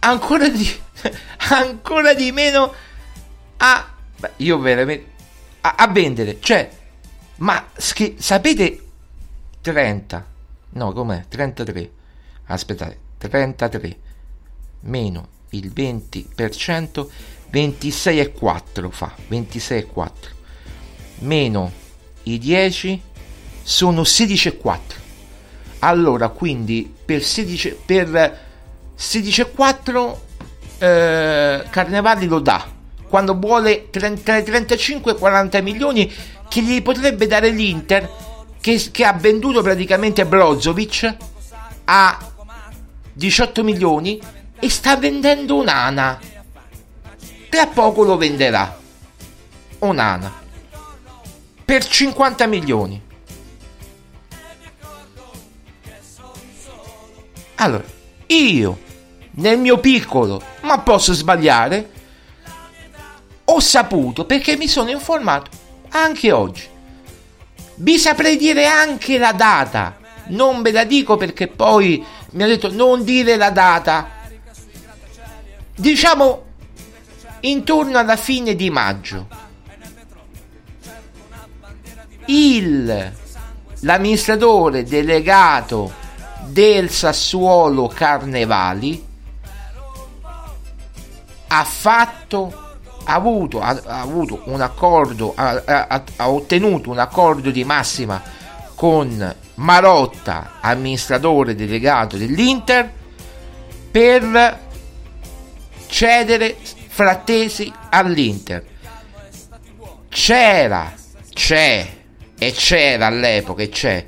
ancora 0.00 0.48
di 0.48 0.80
ancora 1.50 2.14
di 2.14 2.32
meno 2.32 2.72
a 3.58 3.94
io 4.36 4.58
veramente 4.58 5.10
a, 5.62 5.74
a 5.76 5.88
vendere 5.88 6.38
cioè 6.40 6.70
ma 7.36 7.68
schi- 7.76 8.16
sapete 8.18 8.80
30 9.60 10.26
no 10.70 10.92
com'è? 10.92 11.24
33 11.28 11.90
aspettate 12.46 12.98
33 13.18 13.98
meno 14.80 15.28
il 15.50 15.72
20% 15.74 17.06
26,4 17.52 18.90
fa 18.90 19.14
26,4 19.28 20.10
meno 21.20 21.72
i 22.24 22.38
10 22.38 23.02
sono 23.62 24.02
16,4 24.02 24.78
allora 25.80 26.28
quindi 26.28 26.92
per 27.04 27.22
16 27.22 27.76
per 27.84 28.38
16,4 28.98 30.16
eh, 30.82 31.64
Carnevali 31.70 32.26
lo 32.26 32.40
dà. 32.40 32.66
Quando 33.08 33.38
vuole 33.38 33.88
30, 33.90 34.42
35 34.42 35.14
40 35.14 35.60
milioni 35.60 36.12
che 36.48 36.60
gli 36.60 36.82
potrebbe 36.82 37.28
dare 37.28 37.50
l'Inter 37.50 38.10
che, 38.60 38.88
che 38.90 39.04
ha 39.04 39.12
venduto 39.12 39.62
praticamente 39.62 40.26
Brozovic 40.26 41.16
a 41.84 42.18
18 43.12 43.62
milioni 43.62 44.20
e 44.58 44.68
sta 44.68 44.96
vendendo 44.96 45.56
un'ana. 45.56 46.18
Tra 47.48 47.66
poco 47.68 48.02
lo 48.02 48.16
venderà. 48.16 48.76
Un'ana. 49.80 50.32
Per 51.64 51.86
50 51.86 52.46
milioni. 52.46 53.00
Allora 57.56 57.84
io 58.26 58.90
nel 59.32 59.58
mio 59.58 59.78
piccolo 59.78 60.42
ma 60.62 60.80
posso 60.80 61.12
sbagliare 61.12 61.90
ho 63.44 63.60
saputo 63.60 64.24
perché 64.24 64.56
mi 64.56 64.68
sono 64.68 64.90
informato 64.90 65.50
anche 65.90 66.32
oggi 66.32 66.68
vi 67.76 67.98
saprei 67.98 68.36
dire 68.36 68.66
anche 68.66 69.18
la 69.18 69.32
data 69.32 70.00
non 70.28 70.62
ve 70.62 70.72
la 70.72 70.84
dico 70.84 71.16
perché 71.16 71.48
poi 71.48 72.04
mi 72.32 72.42
ha 72.42 72.46
detto 72.46 72.72
non 72.72 73.04
dire 73.04 73.36
la 73.36 73.50
data. 73.50 74.08
Diciamo 75.74 76.44
intorno 77.40 77.98
alla 77.98 78.16
fine 78.16 78.54
di 78.54 78.70
maggio. 78.70 79.26
Il 82.26 83.12
l'amministratore 83.80 84.84
delegato 84.84 85.92
del 86.46 86.88
Sassuolo 86.88 87.88
Carnevali 87.88 89.10
ha 91.54 91.64
fatto 91.64 92.70
ha 93.04 93.14
avuto, 93.14 93.60
ha, 93.60 93.80
ha 93.84 94.00
avuto 94.00 94.42
un 94.44 94.60
accordo 94.62 95.34
ha, 95.36 95.62
ha, 96.16 96.30
ottenuto 96.30 96.90
un 96.90 96.98
accordo 96.98 97.50
di 97.50 97.62
massima 97.64 98.22
con 98.74 99.34
Marotta 99.56 100.58
amministratore 100.60 101.54
delegato 101.54 102.16
dell'Inter 102.16 102.90
per 103.90 104.60
cedere 105.86 106.56
Frattesi 106.88 107.70
all'Inter. 107.90 108.64
C'era 110.08 110.92
c'è 111.32 111.86
e 112.38 112.52
c'era 112.52 113.06
all'epoca 113.06 113.62
e 113.62 113.68
c'è 113.68 114.06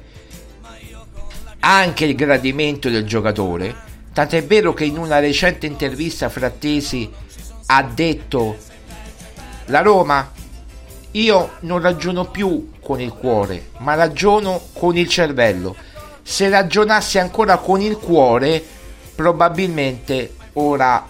anche 1.61 2.05
il 2.05 2.15
gradimento 2.15 2.91
del 2.91 3.07
giocatore 3.07 3.75
tant'è 4.13 4.45
vero 4.45 4.75
che 4.75 4.85
in 4.85 4.99
una 4.99 5.19
recente 5.19 5.67
intervista 5.67 6.29
Frattesi 6.29 7.11
ha 7.67 7.83
detto 7.83 8.57
la 9.67 9.81
Roma 9.81 10.31
io 11.13 11.53
non 11.61 11.81
ragiono 11.81 12.25
più 12.27 12.73
con 12.81 13.01
il 13.01 13.13
cuore 13.13 13.71
ma 13.79 13.95
ragiono 13.95 14.61
con 14.73 14.97
il 14.97 15.09
cervello. 15.09 15.77
Se 16.23 16.49
ragionassi 16.49 17.19
ancora 17.19 17.59
con 17.59 17.81
il 17.81 17.97
cuore 17.99 18.63
probabilmente 19.15 20.35
ora 20.55 21.07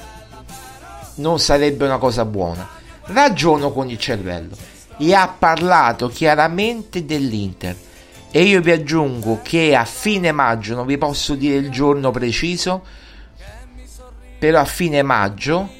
non 1.17 1.38
sarebbe 1.38 1.85
una 1.85 1.99
cosa 1.99 2.25
buona. 2.25 2.69
Ragiono 3.07 3.71
con 3.73 3.88
il 3.88 3.99
cervello. 3.99 4.57
E 4.99 5.14
ha 5.14 5.29
parlato 5.29 6.09
chiaramente 6.09 7.05
dell'Inter. 7.05 7.77
E 8.31 8.43
io 8.43 8.61
vi 8.61 8.73
aggiungo 8.73 9.40
che 9.43 9.75
a 9.75 9.85
fine 9.85 10.33
maggio 10.33 10.75
non 10.75 10.87
vi 10.87 10.99
posso 10.99 11.35
dire 11.35 11.57
il 11.57 11.71
giorno 11.71 12.11
preciso 12.11 12.83
però 14.45 14.61
a 14.61 14.64
fine 14.67 15.03
maggio 15.03 15.71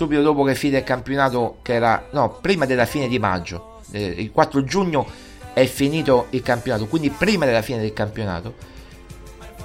subito 0.00 0.22
dopo 0.22 0.44
che 0.44 0.54
fine 0.54 0.78
il 0.78 0.84
campionato 0.84 1.58
che 1.60 1.74
era 1.74 2.06
no 2.12 2.38
prima 2.40 2.64
della 2.64 2.86
fine 2.86 3.06
di 3.06 3.18
maggio 3.18 3.80
eh, 3.90 4.02
il 4.02 4.30
4 4.30 4.64
giugno 4.64 5.06
è 5.52 5.66
finito 5.66 6.28
il 6.30 6.40
campionato 6.40 6.86
quindi 6.86 7.10
prima 7.10 7.44
della 7.44 7.60
fine 7.60 7.80
del 7.80 7.92
campionato 7.92 8.54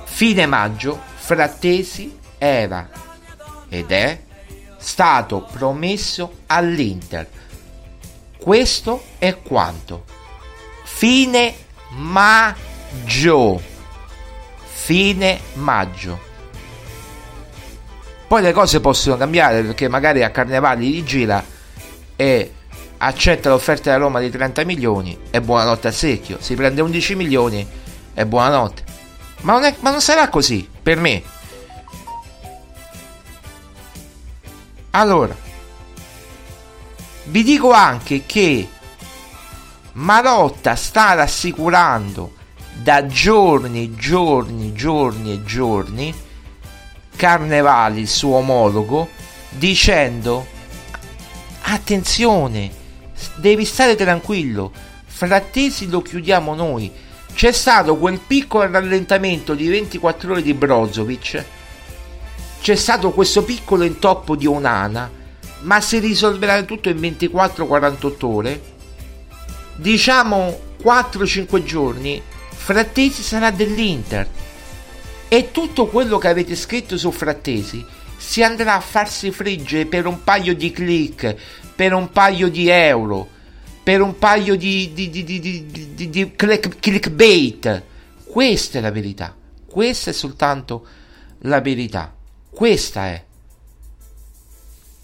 fine 0.04 0.46
maggio 0.46 1.00
Frattesi 1.16 2.18
era 2.38 2.90
ed 3.70 3.92
è 3.92 4.22
stato 4.78 5.48
promesso 5.52 6.42
all'Inter. 6.46 7.28
Questo 8.38 9.04
è 9.18 9.42
quanto. 9.42 10.04
Fine 10.84 11.56
maggio. 11.90 13.60
Fine 14.64 15.40
maggio 15.54 16.34
poi 18.28 18.42
le 18.42 18.52
cose 18.54 18.80
possono 18.80 19.18
cambiare 19.18 19.62
perché 19.62 19.88
magari 19.88 20.24
a 20.24 20.32
Carnevali 20.32 20.90
gli 20.90 21.04
gira 21.04 21.44
e 22.16 22.52
accetta 22.98 23.50
l'offerta 23.50 23.92
della 23.92 24.04
Roma 24.04 24.20
di 24.20 24.32
30 24.32 24.64
milioni 24.66 25.18
e 25.30 25.42
buonanotte 25.42 25.88
a 25.88 25.92
secchio. 25.92 26.38
Si 26.40 26.56
prende 26.56 26.82
11 26.82 27.16
milioni 27.16 27.68
e 28.14 28.26
buonanotte. 28.26 28.84
Ma 29.42 29.54
non, 29.54 29.64
è, 29.64 29.76
ma 29.80 29.92
non 29.92 30.02
sarà 30.02 30.28
così 30.30 30.68
per 30.82 30.98
me. 30.98 31.22
Allora 34.92 35.36
vi 37.26 37.44
dico 37.44 37.72
anche 37.72 38.24
che 38.26 38.70
Marotta 39.94 40.76
sta 40.76 41.14
rassicurando 41.14 42.34
da 42.74 43.06
giorni, 43.06 43.96
giorni, 43.96 44.74
giorni 44.74 45.32
e 45.32 45.44
giorni 45.44 46.24
Carnevali, 47.16 48.02
il 48.02 48.08
suo 48.08 48.36
omologo, 48.38 49.10
dicendo 49.50 50.46
attenzione, 51.62 52.72
devi 53.36 53.66
stare 53.66 53.96
tranquillo, 53.96 54.72
Frattesi 55.06 55.90
lo 55.90 56.02
chiudiamo 56.02 56.54
noi. 56.56 56.92
C'è 57.34 57.52
stato 57.52 57.98
quel 57.98 58.20
piccolo 58.20 58.70
rallentamento 58.70 59.54
di 59.56 59.68
24 59.68 60.32
ore 60.32 60.42
di 60.42 60.54
Brozovic, 60.54 61.44
c'è 62.62 62.76
stato 62.76 63.12
questo 63.12 63.44
piccolo 63.44 63.84
intoppo 63.84 64.36
di 64.36 64.48
Onana, 64.48 65.12
ma 65.62 65.82
si 65.82 66.00
risolverà 66.00 66.64
tutto 66.64 66.90
in 66.90 66.98
24-48 66.98 68.26
ore. 68.26 68.62
Diciamo 69.76 70.60
4-5 70.82 71.64
giorni, 71.64 72.22
Frattesi 72.50 73.22
sarà 73.22 73.52
dell'Inter 73.52 74.28
e 75.28 75.52
tutto 75.52 75.88
quello 75.88 76.18
che 76.18 76.28
avete 76.28 76.56
scritto 76.56 76.98
su 76.98 77.12
Frattesi 77.12 77.86
si 78.18 78.44
andrà 78.44 78.76
a 78.76 78.80
farsi 78.80 79.32
friggere 79.32 79.86
per 79.86 80.06
un 80.06 80.24
paio 80.24 80.56
di 80.56 80.72
click, 80.72 81.36
per 81.76 81.94
un 81.94 82.10
paio 82.10 82.50
di 82.50 82.70
euro, 82.70 83.28
per 83.84 84.02
un 84.02 84.18
paio 84.18 84.56
di, 84.56 84.92
di, 84.94 85.10
di, 85.10 85.24
di, 85.24 86.10
di 86.10 86.32
click, 86.36 86.80
clickbait. 86.80 87.84
Questa 88.26 88.80
è 88.80 88.82
la 88.82 88.92
verità. 88.92 89.36
Questa 89.66 90.10
è 90.10 90.14
soltanto 90.14 90.86
la 91.40 91.62
verità. 91.62 92.14
Questa 92.50 93.08
è. 93.08 93.24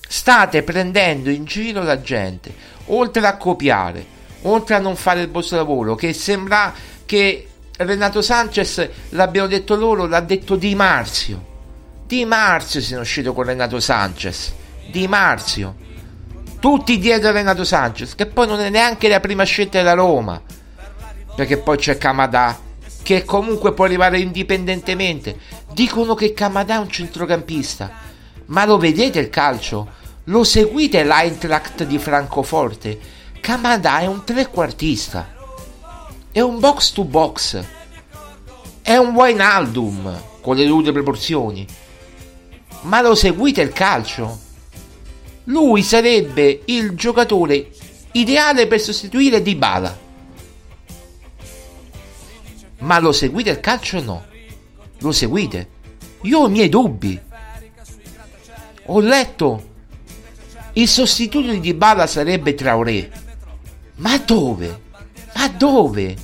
State 0.08 0.64
prendendo 0.64 1.30
in 1.30 1.46
giro 1.46 1.84
la 1.84 2.02
gente, 2.02 2.54
oltre 2.88 3.26
a 3.26 3.38
copiare, 3.38 4.06
oltre 4.42 4.76
a 4.76 4.80
non 4.80 4.96
fare 4.96 5.22
il 5.22 5.30
vostro 5.30 5.58
lavoro, 5.58 5.96
che 5.96 6.12
sembra 6.14 6.74
che 7.06 7.51
Renato 7.86 8.22
Sanchez, 8.22 8.90
l'abbiano 9.10 9.48
detto 9.48 9.76
loro, 9.76 10.06
l'ha 10.06 10.20
detto 10.20 10.56
Di 10.56 10.76
Marzio. 10.76 11.50
Di 12.06 12.26
Marzio 12.26 12.82
ne 12.90 12.98
è 12.98 13.00
uscito 13.00 13.34
con 13.34 13.46
Renato 13.46 13.80
Sanchez. 13.80 14.54
Di 14.90 15.08
Marzio. 15.08 15.76
Tutti 16.60 17.00
dietro 17.00 17.30
a 17.30 17.32
Renato 17.32 17.64
Sanchez, 17.64 18.16
che 18.16 18.26
poi 18.26 18.48
non 18.48 18.60
è 18.60 18.70
neanche 18.70 19.08
la 19.08 19.20
prima 19.20 19.44
scelta 19.44 19.78
della 19.78 19.94
Roma. 19.94 20.42
Perché 21.36 21.58
poi 21.58 21.78
c'è 21.78 21.98
Kamada, 21.98 22.60
che 23.02 23.24
comunque 23.24 23.74
può 23.74 23.86
arrivare 23.86 24.20
indipendentemente. 24.20 25.38
Dicono 25.74 26.14
che 26.14 26.34
Kamada 26.34 26.76
è 26.76 26.80
un 26.80 26.90
centrocampista. 26.90 27.90
Ma 28.48 28.66
lo 28.66 28.78
vedete 28.78 29.20
il 29.20 29.30
calcio? 29.30 29.88
Lo 30.26 30.44
seguite 30.44 31.04
l'Eintracht 31.04 31.84
di 31.86 31.98
Francoforte? 31.98 33.00
Kamada 33.40 34.00
è 34.00 34.06
un 34.06 34.24
trequartista 34.24 35.40
è 36.32 36.40
un 36.40 36.60
box 36.60 36.92
to 36.94 37.04
box. 37.04 37.64
È 38.82 38.96
un 38.96 39.14
Wijnaldum 39.14 40.22
con 40.42 40.56
le 40.56 40.66
dovute 40.66 40.92
proporzioni. 40.92 41.66
Ma 42.84 43.02
lo 43.02 43.16
seguite 43.16 43.62
il 43.62 43.72
calcio? 43.72 44.40
Lui 45.46 45.84
sarebbe 45.84 46.62
il 46.66 46.94
giocatore 46.94 47.70
ideale 48.14 48.68
per 48.68 48.80
sostituire 48.80 49.42
Dybala. 49.42 50.00
Ma 52.80 53.00
lo 53.00 53.12
seguite 53.12 53.50
il 53.52 53.60
calcio 53.60 53.98
o 53.98 54.02
no? 54.02 54.26
Lo 55.00 55.12
seguite? 55.12 55.70
Io 56.22 56.40
ho 56.40 56.48
i 56.48 56.52
miei 56.52 56.70
dubbi. 56.70 57.20
Ho 58.86 59.00
letto 59.00 59.70
il 60.74 60.88
sostituto 60.88 61.52
di 61.52 61.60
Dybala 61.60 62.08
sarebbe 62.08 62.56
Traoré. 62.56 63.12
Ma 63.96 64.18
dove? 64.18 64.90
Ma 65.34 65.48
dove? 65.48 66.16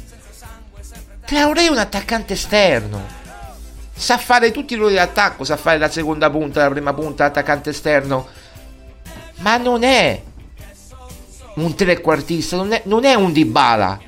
Traoré 1.25 1.65
è 1.65 1.69
un 1.69 1.77
attaccante 1.77 2.33
esterno. 2.33 3.05
Sa 3.93 4.17
fare 4.17 4.51
tutti 4.51 4.73
i 4.73 4.77
ruoli 4.77 4.95
d'attacco, 4.95 5.43
sa 5.43 5.57
fare 5.57 5.77
la 5.77 5.89
seconda 5.89 6.29
punta, 6.29 6.63
la 6.63 6.69
prima 6.69 6.93
punta, 6.93 7.23
l'attaccante 7.25 7.71
esterno. 7.71 8.27
Ma 9.39 9.57
non 9.57 9.83
è 9.83 10.21
un 11.55 11.75
trequartista, 11.75 12.55
non 12.55 12.71
è, 12.71 12.81
non 12.85 13.03
è 13.03 13.13
un 13.13 13.31
Dybala. 13.31 13.99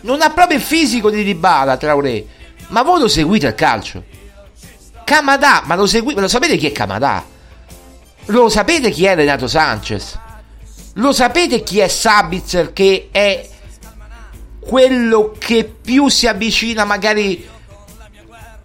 Non 0.00 0.22
ha 0.22 0.30
proprio 0.30 0.56
il 0.56 0.62
fisico 0.62 1.10
di 1.10 1.22
Dybala, 1.22 1.76
Traoré. 1.76 2.26
Ma 2.68 2.82
voi 2.82 3.00
lo 3.00 3.08
seguite 3.08 3.46
al 3.46 3.54
calcio? 3.54 4.02
Kamada, 5.04 5.62
ma 5.64 5.76
lo 5.76 5.86
seguite? 5.86 6.20
Lo 6.20 6.28
sapete 6.28 6.56
chi 6.56 6.66
è 6.66 6.72
Kamada? 6.72 7.24
Lo 8.26 8.48
sapete 8.48 8.90
chi 8.90 9.04
è 9.04 9.14
Renato 9.14 9.46
Sanchez? 9.46 10.18
Lo 10.94 11.12
sapete 11.12 11.62
chi 11.62 11.78
è 11.78 11.86
Sabitzer 11.86 12.72
che 12.72 13.08
è 13.12 13.48
quello 14.66 15.32
che 15.38 15.64
più 15.64 16.08
si 16.08 16.26
avvicina 16.26 16.84
magari 16.84 17.48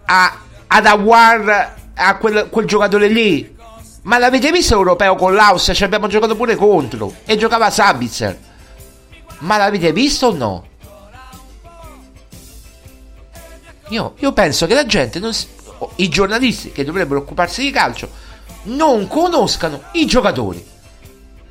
a, 0.04 0.38
ad 0.66 0.86
Awar, 0.86 1.74
a 1.94 2.16
quel, 2.16 2.48
quel 2.50 2.66
giocatore 2.66 3.08
lì. 3.08 3.56
Ma 4.02 4.18
l'avete 4.18 4.50
visto 4.50 4.74
l'europeo 4.74 5.14
con 5.14 5.34
l'Austria? 5.34 5.74
Ci 5.74 5.84
abbiamo 5.84 6.08
giocato 6.08 6.34
pure 6.34 6.56
contro. 6.56 7.14
E 7.24 7.36
giocava 7.36 7.70
Sabitzer. 7.70 8.38
Ma 9.38 9.56
l'avete 9.56 9.92
visto 9.92 10.26
o 10.26 10.34
no? 10.34 10.66
Io, 13.88 14.14
io 14.18 14.32
penso 14.32 14.66
che 14.66 14.74
la 14.74 14.86
gente 14.86 15.18
non 15.20 15.32
i 15.96 16.08
giornalisti 16.08 16.72
che 16.72 16.84
dovrebbero 16.84 17.20
occuparsi 17.20 17.62
di 17.62 17.70
calcio 17.70 18.08
non 18.64 19.06
conoscano 19.06 19.82
i 19.92 20.06
giocatori. 20.06 20.64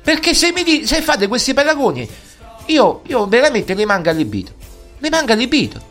Perché 0.02 0.34
se, 0.34 0.52
mi 0.52 0.84
se 0.84 1.00
fate 1.00 1.28
questi 1.28 1.54
paragoni, 1.54 2.08
io, 2.66 3.02
io 3.06 3.26
veramente 3.26 3.74
rimango 3.74 4.10
allibito. 4.10 4.52
Rimango 4.98 5.32
allibito. 5.32 5.90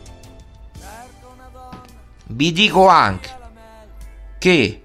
Vi 2.26 2.52
dico 2.52 2.88
anche 2.88 3.36
che, 4.38 4.82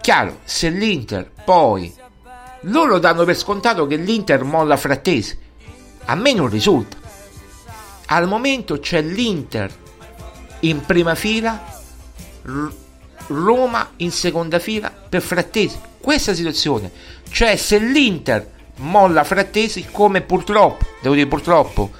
chiaro, 0.00 0.38
se 0.44 0.70
l'Inter 0.70 1.30
poi 1.44 1.92
loro 2.62 2.98
danno 2.98 3.24
per 3.24 3.36
scontato 3.36 3.86
che 3.86 3.96
l'Inter 3.96 4.44
molla 4.44 4.76
Frattesi, 4.76 5.38
a 6.04 6.14
me 6.14 6.32
non 6.32 6.48
risulta. 6.48 6.96
Al 8.06 8.26
momento 8.26 8.78
c'è 8.78 9.02
l'Inter 9.02 9.74
in 10.60 10.84
prima 10.84 11.14
fila, 11.14 11.76
Roma 13.26 13.90
in 13.96 14.10
seconda 14.10 14.58
fila 14.58 14.90
per 14.90 15.20
Frattesi. 15.20 15.78
Questa 16.00 16.32
situazione, 16.32 16.90
cioè 17.30 17.56
se 17.56 17.78
l'Inter 17.78 18.56
molla 18.78 19.24
Frattesi, 19.24 19.86
come 19.90 20.20
purtroppo, 20.20 20.84
devo 21.00 21.14
dire 21.14 21.26
purtroppo, 21.26 21.90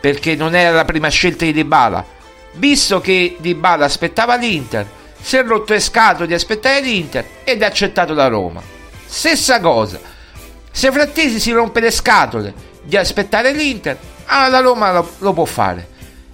perché 0.00 0.34
non 0.34 0.54
era 0.54 0.74
la 0.74 0.84
prima 0.84 1.08
scelta 1.08 1.44
di 1.44 1.52
Dybala, 1.52 2.04
visto 2.52 3.00
che 3.00 3.36
Dybala 3.38 3.84
aspettava 3.84 4.36
l'Inter, 4.36 4.86
si 5.20 5.36
è 5.36 5.44
rotto 5.44 5.72
le 5.72 5.80
scatole 5.80 6.26
di 6.26 6.34
aspettare 6.34 6.80
l'Inter 6.80 7.26
ed 7.44 7.62
ha 7.62 7.66
accettato 7.66 8.14
la 8.14 8.28
Roma. 8.28 8.62
Stessa 9.04 9.60
cosa, 9.60 9.98
se 10.70 10.92
Frattesi 10.92 11.40
si 11.40 11.52
rompe 11.52 11.80
le 11.80 11.90
scatole 11.90 12.54
di 12.82 12.96
aspettare 12.96 13.52
l'Inter, 13.52 13.98
allora 14.26 14.48
la 14.48 14.60
Roma 14.60 14.92
lo, 14.92 15.10
lo 15.18 15.32
può 15.32 15.44
fare. 15.44 15.88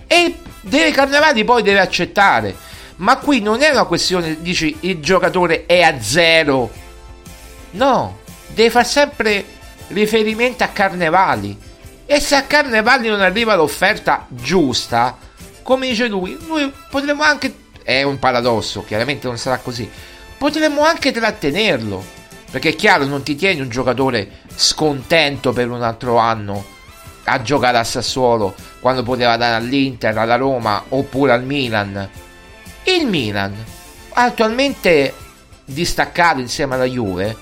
E 0.06 0.36
deve 0.60 0.90
Carnevali 0.90 1.44
poi 1.44 1.62
deve 1.62 1.80
accettare. 1.80 2.54
Ma 2.96 3.16
qui 3.16 3.40
non 3.40 3.62
è 3.62 3.70
una 3.70 3.84
questione, 3.84 4.40
dici, 4.40 4.76
il 4.80 5.00
giocatore 5.00 5.66
è 5.66 5.82
a 5.82 6.00
zero. 6.00 6.70
No, 7.72 8.18
deve 8.48 8.70
fare 8.70 8.84
sempre 8.84 9.44
riferimento 9.92 10.64
a 10.64 10.68
Carnevali. 10.68 11.58
E 12.04 12.20
se 12.20 12.34
a 12.34 12.42
Carnevali 12.42 13.08
non 13.08 13.20
arriva 13.20 13.54
l'offerta 13.54 14.26
giusta, 14.28 15.16
come 15.62 15.88
dice 15.88 16.08
lui, 16.08 16.36
noi 16.46 16.72
potremmo 16.90 17.22
anche... 17.22 17.54
È 17.82 18.02
un 18.02 18.18
paradosso, 18.18 18.84
chiaramente 18.84 19.26
non 19.26 19.38
sarà 19.38 19.58
così. 19.58 19.88
Potremmo 20.38 20.84
anche 20.84 21.12
trattenerlo. 21.12 22.20
Perché 22.50 22.70
è 22.70 22.76
chiaro, 22.76 23.06
non 23.06 23.22
ti 23.22 23.34
tieni 23.34 23.60
un 23.60 23.68
giocatore 23.68 24.40
scontento 24.54 25.52
per 25.52 25.70
un 25.70 25.82
altro 25.82 26.18
anno 26.18 26.64
a 27.24 27.40
giocare 27.40 27.78
a 27.78 27.84
Sassuolo 27.84 28.54
quando 28.80 29.02
poteva 29.02 29.32
andare 29.32 29.54
all'Inter, 29.54 30.16
alla 30.16 30.36
Roma 30.36 30.84
oppure 30.88 31.32
al 31.32 31.44
Milan. 31.44 32.08
Il 32.84 33.06
Milan, 33.06 33.54
attualmente 34.12 35.14
distaccato 35.64 36.40
insieme 36.40 36.74
alla 36.74 36.84
Juve, 36.84 37.36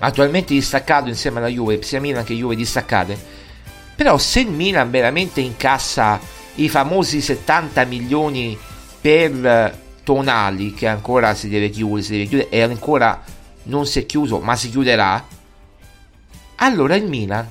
attualmente 0.00 0.52
distaccato 0.52 1.08
insieme 1.08 1.38
alla 1.38 1.48
Juve, 1.48 1.82
sia 1.82 2.00
Milan 2.00 2.24
che 2.24 2.34
Juve 2.34 2.56
distaccate, 2.56 3.18
però 3.94 4.18
se 4.18 4.40
il 4.40 4.50
Milan 4.50 4.90
veramente 4.90 5.40
incassa 5.40 6.18
i 6.56 6.68
famosi 6.68 7.20
70 7.20 7.84
milioni 7.84 8.58
per 9.00 9.78
Tonali, 10.02 10.74
che 10.74 10.86
ancora 10.86 11.34
si 11.34 11.48
deve 11.48 11.70
chiudere, 11.70 12.02
si 12.02 12.12
deve 12.12 12.26
chiudere 12.26 12.48
e 12.50 12.62
ancora 12.62 13.22
non 13.64 13.86
si 13.86 14.00
è 14.00 14.06
chiuso, 14.06 14.40
ma 14.40 14.56
si 14.56 14.70
chiuderà, 14.70 15.24
allora 16.56 16.94
il 16.94 17.06
Milan 17.06 17.48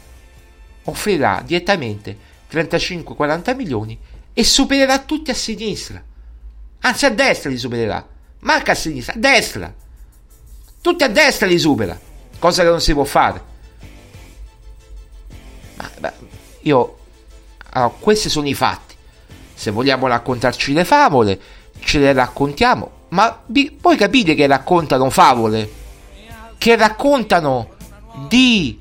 offrirà 0.83 1.41
direttamente 1.45 2.17
35-40 2.51 3.55
milioni 3.55 3.97
e 4.33 4.43
supererà 4.43 4.99
tutti 4.99 5.31
a 5.31 5.35
sinistra. 5.35 6.03
Anzi, 6.81 7.05
a 7.05 7.09
destra 7.09 7.49
li 7.49 7.57
supererà. 7.57 8.07
Manca 8.39 8.71
a 8.71 8.75
sinistra, 8.75 9.13
a 9.13 9.17
destra. 9.17 9.73
Tutti 10.81 11.03
a 11.03 11.09
destra 11.09 11.47
li 11.47 11.59
supera. 11.59 11.99
Cosa 12.39 12.63
che 12.63 12.69
non 12.69 12.81
si 12.81 12.93
può 12.93 13.03
fare. 13.03 13.43
Ma, 15.75 15.89
ma 15.99 16.13
io. 16.61 16.97
Allora, 17.71 17.93
questi 17.99 18.29
sono 18.29 18.47
i 18.47 18.53
fatti. 18.53 18.95
Se 19.53 19.71
vogliamo 19.71 20.07
raccontarci 20.07 20.73
le 20.73 20.85
favole, 20.85 21.39
ce 21.79 21.99
le 21.99 22.13
raccontiamo. 22.13 22.91
Ma 23.09 23.41
vi, 23.47 23.77
voi 23.81 23.97
capite 23.97 24.35
che 24.35 24.47
raccontano 24.47 25.09
favole? 25.09 25.69
Che 26.57 26.75
raccontano 26.75 27.75
di 28.27 28.77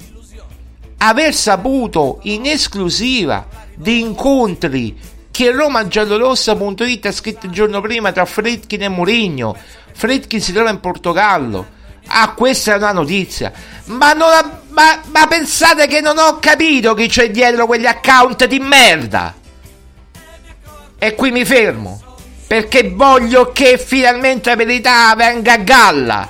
aver 0.99 1.35
saputo 1.35 2.21
in 2.23 2.47
esclusiva 2.47 3.47
di 3.75 4.01
incontri 4.01 4.99
che 5.31 5.53
RomaGiallorossa.it 5.53 7.07
ha 7.07 7.13
scritto 7.13 7.47
il 7.47 7.53
giorno 7.53 7.81
prima 7.81 8.11
tra 8.11 8.25
Fredkin 8.25 8.83
e 8.83 8.89
Mourinho. 8.89 9.57
Fredkin 9.93 10.41
si 10.41 10.53
trova 10.53 10.71
in 10.71 10.81
Portogallo. 10.81 11.77
Ah, 12.09 12.33
questa 12.33 12.75
è 12.75 12.77
una 12.77 12.93
notizia. 12.93 13.53
Ma, 13.87 14.11
ha, 14.11 14.61
ma, 14.69 15.01
ma 15.07 15.27
pensate 15.27 15.87
che 15.87 16.01
non 16.01 16.19
ho 16.19 16.39
capito 16.39 16.95
chi 16.95 17.09
c'è 17.09 17.31
dietro 17.31 17.67
quegli 17.67 17.87
account 17.87 18.47
di 18.47 18.59
merda. 18.59 19.35
E 20.99 21.15
qui 21.15 21.31
mi 21.31 21.45
fermo. 21.45 22.03
Perché 22.47 22.91
voglio 22.91 23.53
che 23.53 23.79
finalmente 23.79 24.49
la 24.49 24.57
verità 24.57 25.15
venga 25.15 25.53
a 25.53 25.59
galla. 25.59 26.29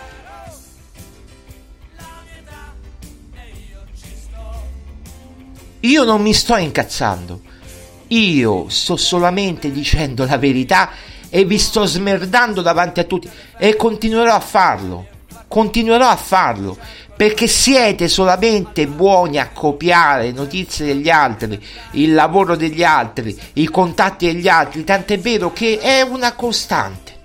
Io 5.80 6.04
non 6.04 6.20
mi 6.20 6.34
sto 6.34 6.56
incazzando. 6.56 7.40
Io 8.08 8.68
sto 8.68 8.96
solamente 8.96 9.70
dicendo 9.70 10.24
la 10.24 10.38
verità 10.38 10.90
e 11.28 11.44
vi 11.44 11.58
sto 11.58 11.84
smerdando 11.84 12.62
davanti 12.62 13.00
a 13.00 13.04
tutti 13.04 13.30
e 13.56 13.76
continuerò 13.76 14.34
a 14.34 14.40
farlo. 14.40 15.06
Continuerò 15.48 16.08
a 16.08 16.16
farlo 16.16 16.76
perché 17.16 17.48
siete 17.48 18.06
solamente 18.06 18.86
buoni 18.86 19.38
a 19.38 19.48
copiare 19.48 20.30
notizie 20.30 20.86
degli 20.86 21.10
altri, 21.10 21.60
il 21.92 22.14
lavoro 22.14 22.54
degli 22.54 22.84
altri, 22.84 23.36
i 23.54 23.66
contatti 23.66 24.26
degli 24.26 24.46
altri, 24.46 24.84
tant'è 24.84 25.18
vero 25.18 25.52
che 25.52 25.78
è 25.80 26.02
una 26.02 26.34
costante. 26.34 27.16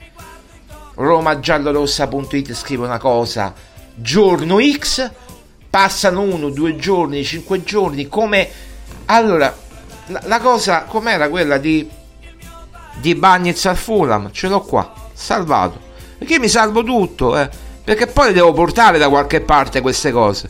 RomaGiallorossa.it 0.95 2.53
scrive 2.53 2.85
una 2.85 2.97
cosa, 2.97 3.53
giorno 3.93 4.57
X, 4.59 5.11
passano 5.69 6.21
uno, 6.21 6.49
due 6.49 6.75
giorni, 6.75 7.23
cinque 7.23 7.63
giorni, 7.63 8.07
come... 8.07 8.49
Allora, 9.05 9.55
la, 10.07 10.21
la 10.25 10.39
cosa 10.39 10.83
com'era 10.83 11.29
quella 11.29 11.57
di 11.57 11.87
di 12.95 13.15
Bagnez 13.15 13.65
al 13.65 13.77
Fulham 13.77 14.31
ce 14.31 14.47
l'ho 14.47 14.61
qua 14.61 14.93
salvato 15.13 15.79
perché 16.17 16.39
mi 16.39 16.47
salvo 16.47 16.83
tutto 16.83 17.37
eh? 17.37 17.49
Perché 17.83 18.07
poi 18.07 18.27
le 18.27 18.33
devo 18.33 18.53
portare 18.53 18.97
da 18.97 19.09
qualche 19.09 19.41
parte 19.41 19.81
queste 19.81 20.11
cose. 20.11 20.49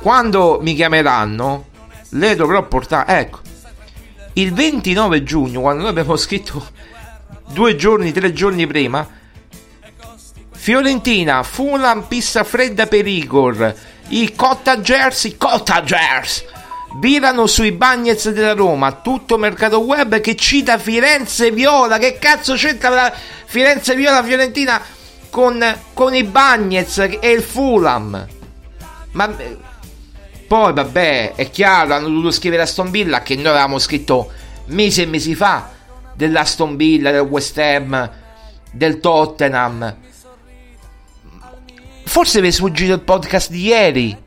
Quando 0.00 0.58
mi 0.62 0.74
chiameranno 0.74 1.64
le 2.10 2.34
dovrò 2.36 2.66
portare 2.66 3.18
ecco. 3.18 3.40
Il 4.34 4.52
29 4.52 5.22
giugno 5.22 5.60
quando 5.60 5.82
noi 5.82 5.90
abbiamo 5.90 6.16
scritto 6.16 6.64
due 7.48 7.76
giorni 7.76 8.12
tre 8.12 8.32
giorni 8.32 8.66
prima 8.66 9.06
Fiorentina 10.62 11.42
Fulham 11.42 12.06
pista 12.06 12.44
fredda 12.44 12.86
per 12.86 13.06
Igor. 13.06 13.74
I 14.08 14.32
Cottagers 14.34 15.24
i 15.24 15.36
Cottagers 15.36 16.44
virano 17.00 17.46
sui 17.46 17.72
Bagnets 17.72 18.30
della 18.30 18.52
Roma, 18.52 18.92
tutto 18.92 19.38
mercato 19.38 19.80
web 19.80 20.20
che 20.20 20.36
cita 20.36 20.78
Firenze 20.78 21.50
Viola. 21.50 21.98
Che 21.98 22.18
cazzo 22.18 22.54
c'entra 22.54 22.90
la 22.90 23.12
Firenze 23.44 23.96
Viola 23.96 24.22
Fiorentina 24.22 24.80
con, 25.32 25.64
con 25.94 26.14
i 26.14 26.24
Bagnets 26.24 26.98
e 26.98 27.30
il 27.30 27.42
Fulham? 27.42 28.26
Ma 29.12 29.34
poi 30.46 30.72
vabbè, 30.72 31.32
è 31.34 31.50
chiaro, 31.50 31.94
hanno 31.94 32.08
dovuto 32.08 32.30
scrivere 32.30 32.62
Aston 32.62 32.90
Villa 32.90 33.22
che 33.22 33.34
noi 33.36 33.46
avevamo 33.46 33.78
scritto 33.78 34.30
mesi 34.66 35.00
e 35.00 35.06
mesi 35.06 35.34
fa 35.34 35.70
dell'Aston 36.14 36.76
Villa, 36.76 37.10
del 37.10 37.22
West 37.22 37.56
Ham, 37.56 38.10
del 38.70 39.00
Tottenham. 39.00 39.96
Forse 42.04 42.40
vi 42.42 42.48
è 42.48 42.50
sfuggito 42.50 42.92
il 42.92 43.00
podcast 43.00 43.50
di 43.50 43.62
ieri 43.62 44.22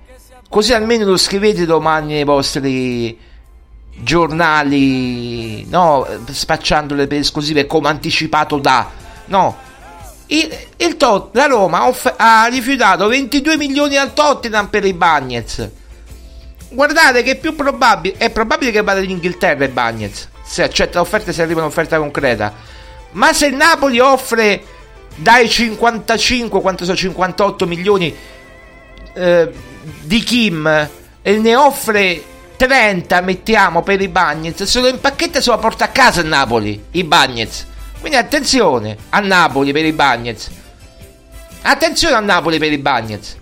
Così 0.55 0.71
almeno 0.71 1.03
lo 1.03 1.17
scrivete 1.17 1.65
domani 1.65 2.13
nei 2.13 2.23
vostri 2.23 3.19
giornali, 3.97 5.65
no? 5.67 6.07
Spacciandole 6.29 7.07
per 7.07 7.19
esclusive 7.19 7.65
come 7.65 7.89
anticipato 7.89 8.57
da, 8.59 8.89
no? 9.25 9.57
Il, 10.27 10.57
il 10.77 10.97
Tot, 10.97 11.35
la 11.35 11.45
Roma 11.45 11.87
off- 11.87 12.13
ha 12.17 12.45
rifiutato 12.47 13.07
22 13.07 13.57
milioni 13.57 13.97
al 13.97 14.13
Tottenham 14.13 14.67
per 14.67 14.85
i 14.85 14.93
Bagnets. 14.93 15.69
Guardate 16.69 17.21
che 17.21 17.31
è 17.31 17.35
più 17.35 17.55
probabile, 17.55 18.15
è 18.17 18.29
probabile 18.31 18.71
che 18.71 18.81
vada 18.81 18.99
in 18.99 19.11
Inghilterra 19.11 19.63
i 19.65 19.69
Bagnets, 19.69 20.29
se 20.43 20.63
accetta 20.63 20.99
l'offerta 20.99 21.31
se 21.31 21.41
arriva 21.41 21.61
un'offerta 21.61 21.97
concreta. 21.97 22.53
Ma 23.11 23.33
se 23.33 23.47
il 23.47 23.55
Napoli 23.55 23.99
offre 23.99 24.63
dai 25.15 25.47
55, 25.47 26.59
quanto 26.59 26.83
so, 26.85 26.95
58 26.95 27.65
milioni 27.67 28.13
eh, 29.13 29.51
di 30.01 30.19
Kim 30.23 30.89
e 31.21 31.37
ne 31.37 31.55
offre 31.55 32.21
30 32.57 33.21
mettiamo 33.21 33.83
per 33.83 34.01
i 34.01 34.07
Bagnets, 34.07 34.63
se 34.63 34.79
lo 34.79 34.87
impacchetta 34.87 35.39
se 35.39 35.51
lo 35.51 35.57
porta 35.59 35.85
a 35.85 35.89
casa 35.89 36.21
a 36.21 36.23
Napoli, 36.23 36.83
i 36.91 37.03
Bagnets. 37.03 37.67
Quindi 38.05 38.21
attenzione 38.21 38.97
a 39.09 39.19
Napoli 39.19 39.71
per 39.71 39.83
i 39.83 39.91
Bagnets. 39.91 40.51
Attenzione 41.63 42.13
a 42.13 42.19
Napoli 42.19 42.59
per 42.59 42.71
i 42.71 42.77
Bagnets. 42.77 43.35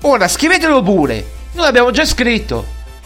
Ora 0.00 0.26
scrivetelo 0.26 0.82
pure. 0.82 1.26
Noi 1.52 1.66
l'abbiamo 1.66 1.90
già 1.90 2.06
scritto. 2.06 2.64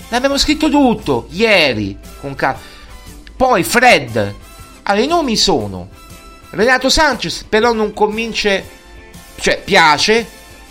L'abbiamo 0.09 0.38
scritto 0.38 0.70
tutto 0.70 1.26
ieri 1.30 1.99
calma. 2.36 2.61
Poi 3.36 3.64
Fred. 3.64 4.34
Allora 4.84 5.05
i 5.05 5.09
nomi 5.09 5.34
sono 5.34 5.88
Renato 6.51 6.90
Sanchez, 6.90 7.44
però 7.49 7.72
non 7.72 7.92
convince, 7.92 8.64
cioè 9.40 9.61
piace, 9.61 10.24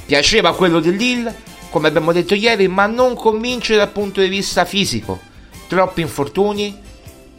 piaceva 0.06 0.56
quello 0.56 0.80
dell'Ill, 0.80 1.36
come 1.70 1.90
abbiamo 1.90 2.14
detto 2.14 2.34
ieri, 2.34 2.70
ma 2.70 2.86
non 2.86 3.14
convince 3.14 3.76
dal 3.76 3.92
punto 3.92 4.22
di 4.22 4.30
vista 4.30 4.64
fisico. 4.64 5.20
Troppi 5.68 6.00
infortuni, 6.00 6.80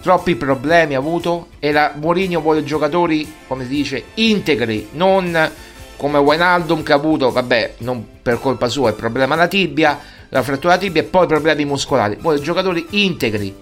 troppi 0.06 0.36
problemi 0.36 0.94
ha 0.94 0.98
avuto 0.98 1.48
e 1.58 1.72
la 1.72 1.92
Mourinho 1.96 2.40
vuole 2.40 2.62
giocatori, 2.62 3.38
come 3.48 3.64
si 3.64 3.70
dice, 3.70 4.04
integri, 4.14 4.90
non 4.92 5.50
come 5.96 6.18
Wijnaldum 6.18 6.84
che 6.84 6.92
ha 6.92 6.94
avuto, 6.94 7.32
vabbè, 7.32 7.74
non 7.78 8.06
per 8.22 8.38
colpa 8.38 8.68
sua, 8.68 8.90
il 8.90 8.94
problema 8.94 9.34
alla 9.34 9.48
tibia, 9.48 9.98
la 10.28 10.44
frattura 10.44 10.74
alla 10.74 10.82
tibia 10.82 11.02
e 11.02 11.06
poi 11.06 11.26
problemi 11.26 11.64
muscolari. 11.64 12.18
Vuole 12.20 12.38
giocatori 12.38 12.86
integri. 12.90 13.52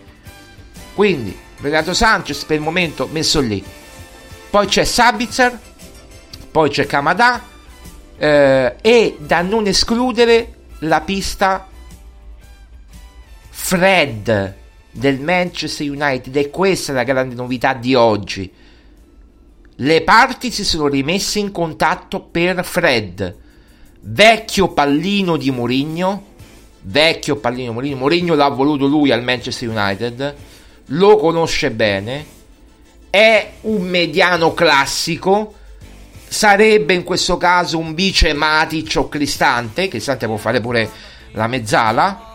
Quindi, 0.92 1.34
Renato 1.62 1.94
Sanchez 1.94 2.44
per 2.44 2.56
il 2.56 2.62
momento 2.62 3.08
messo 3.10 3.40
lì. 3.40 3.64
Poi 4.50 4.66
c'è 4.66 4.84
Sabitzer, 4.84 5.58
poi 6.50 6.68
c'è 6.68 6.84
Kamada 6.84 7.42
eh, 8.18 8.74
e 8.82 9.16
da 9.18 9.40
non 9.40 9.66
escludere 9.66 10.52
la 10.80 11.00
pista 11.00 11.66
Fred 13.48 14.62
del 14.94 15.18
Manchester 15.18 15.90
United 15.90 16.34
e 16.36 16.50
questa 16.50 16.92
è 16.92 16.94
la 16.94 17.02
grande 17.02 17.34
novità 17.34 17.74
di 17.74 17.96
oggi. 17.96 18.50
Le 19.76 20.02
parti 20.02 20.52
si 20.52 20.64
sono 20.64 20.86
rimesse 20.86 21.40
in 21.40 21.50
contatto 21.50 22.20
per 22.20 22.64
Fred, 22.64 23.36
vecchio 24.02 24.68
pallino 24.68 25.36
di 25.36 25.50
Mourinho, 25.50 26.24
vecchio 26.82 27.36
pallino 27.36 27.70
di 27.70 27.74
Mourinho, 27.74 27.96
Mourinho 27.96 28.34
l'ha 28.36 28.48
voluto 28.48 28.86
lui 28.86 29.10
al 29.10 29.24
Manchester 29.24 29.68
United, 29.68 30.34
lo 30.86 31.16
conosce 31.16 31.72
bene, 31.72 32.24
è 33.10 33.54
un 33.62 33.82
mediano 33.82 34.54
classico, 34.54 35.54
sarebbe 36.28 36.94
in 36.94 37.02
questo 37.02 37.36
caso 37.36 37.78
un 37.78 37.94
vice 37.94 38.32
Matic 38.32 38.94
o 38.96 39.08
Cristante, 39.08 39.88
Cristante 39.88 40.26
può 40.26 40.36
fare 40.36 40.60
pure 40.60 40.88
la 41.32 41.48
mezzala, 41.48 42.33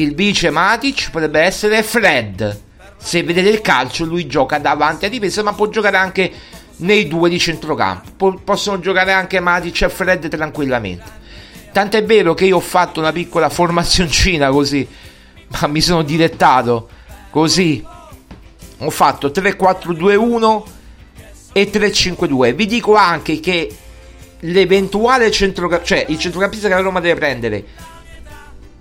il 0.00 0.14
vice 0.14 0.50
Matic 0.50 1.10
potrebbe 1.10 1.40
essere 1.40 1.82
Fred. 1.82 2.62
Se 2.98 3.22
vedete 3.22 3.48
il 3.48 3.60
calcio, 3.60 4.04
lui 4.04 4.26
gioca 4.26 4.58
davanti 4.58 5.06
a 5.06 5.08
difesa, 5.08 5.42
ma 5.42 5.52
può 5.52 5.68
giocare 5.68 5.96
anche 5.96 6.32
nei 6.78 7.08
due 7.08 7.28
di 7.28 7.38
centrocampo. 7.38 8.10
Po- 8.16 8.40
possono 8.42 8.80
giocare 8.80 9.12
anche 9.12 9.40
Matic 9.40 9.82
e 9.82 9.88
Fred 9.88 10.28
tranquillamente. 10.28 11.24
Tant'è 11.72 12.04
vero 12.04 12.34
che 12.34 12.46
io 12.46 12.56
ho 12.56 12.60
fatto 12.60 13.00
una 13.00 13.12
piccola 13.12 13.48
formazioncina 13.48 14.50
così, 14.50 14.86
ma 15.60 15.66
mi 15.66 15.80
sono 15.80 16.02
dilettato 16.02 16.88
così. 17.30 17.84
Ho 18.78 18.90
fatto 18.90 19.28
3-4-2-1 19.28 20.62
e 21.52 21.70
3-5-2. 21.70 22.54
Vi 22.54 22.66
dico 22.66 22.94
anche 22.94 23.40
che 23.40 23.74
l'eventuale 24.40 25.30
centrocampista, 25.30 25.96
cioè 25.96 26.06
il 26.08 26.18
centrocampista 26.18 26.68
che 26.68 26.74
la 26.74 26.80
Roma 26.80 27.00
deve 27.00 27.18
prendere, 27.18 27.64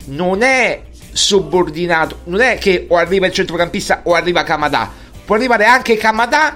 non 0.05 0.41
è 0.41 0.84
subordinato. 1.16 2.20
Non 2.26 2.41
è 2.41 2.57
che 2.57 2.88
o 2.89 2.97
arriva 2.97 3.26
il 3.26 3.32
centrocampista 3.32 4.01
o 4.03 4.13
arriva 4.13 4.43
Kamada. 4.43 4.91
Può 5.24 5.36
arrivare 5.36 5.66
anche 5.66 5.95
Kamada 5.95 6.55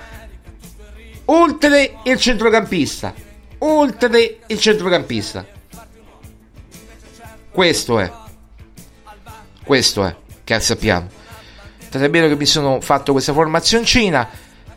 oltre 1.26 1.96
il 2.04 2.20
centrocampista. 2.20 3.14
Oltre 3.60 4.40
il 4.48 4.60
centrocampista. 4.60 5.46
Questo 7.50 8.00
è. 8.00 8.12
Questo 9.64 10.06
è. 10.06 10.16
Che 10.44 10.60
sappiamo. 10.60 11.08
Tant'è 11.90 12.10
vero 12.10 12.28
che 12.28 12.36
mi 12.36 12.46
sono 12.46 12.82
fatto 12.82 13.14
questa 13.14 13.32
formazioncina. 13.32 14.28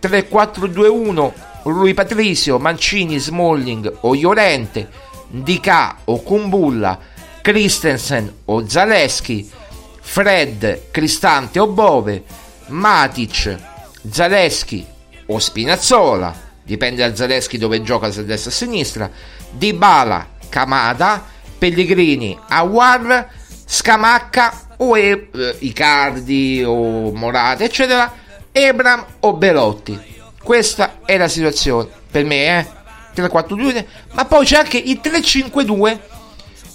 3-4-2-1. 0.01 1.33
Rui 1.65 1.95
Patricio, 1.95 2.59
Mancini, 2.59 3.19
Smalling 3.19 3.99
o 4.03 4.15
Llorente. 4.15 4.89
Dica 5.29 5.99
o 6.05 6.23
Kumbulla. 6.23 6.99
Christensen 7.41 8.33
o 8.45 8.67
Zaleschi. 8.69 9.61
Fred, 10.05 10.91
Cristante 10.91 11.59
o 11.59 11.69
Bove, 11.69 12.25
Matic, 12.67 13.57
Zaleschi 14.11 14.85
o 15.27 15.39
Spinazzola, 15.39 16.35
dipende 16.63 17.09
da 17.09 17.15
Zaleschi 17.15 17.57
dove 17.57 17.83
gioca 17.83 18.11
se 18.11 18.21
a 18.21 18.25
destra 18.25 18.51
o 18.51 18.53
a 18.53 18.57
sinistra, 18.57 19.11
Dybala, 19.51 20.29
Kamada, 20.49 21.25
Pellegrini, 21.57 22.39
Awar, 22.49 23.31
Scamacca 23.65 24.69
o 24.79 24.97
e- 24.97 25.31
eh, 25.33 25.57
Icardi 25.61 26.63
o 26.67 27.13
Morata, 27.13 27.65
eccetera, 27.65 28.13
Ebram 28.51 29.05
o 29.21 29.33
Belotti. 29.35 29.99
Questa 30.43 30.99
è 31.07 31.17
la 31.17 31.29
situazione 31.29 31.89
per 32.11 32.25
me, 32.25 32.59
eh. 32.59 32.67
3-4-2, 33.15 33.87
ma 34.13 34.25
poi 34.25 34.45
c'è 34.45 34.59
anche 34.59 34.79
il 34.79 35.01
3-5-2 35.03 35.99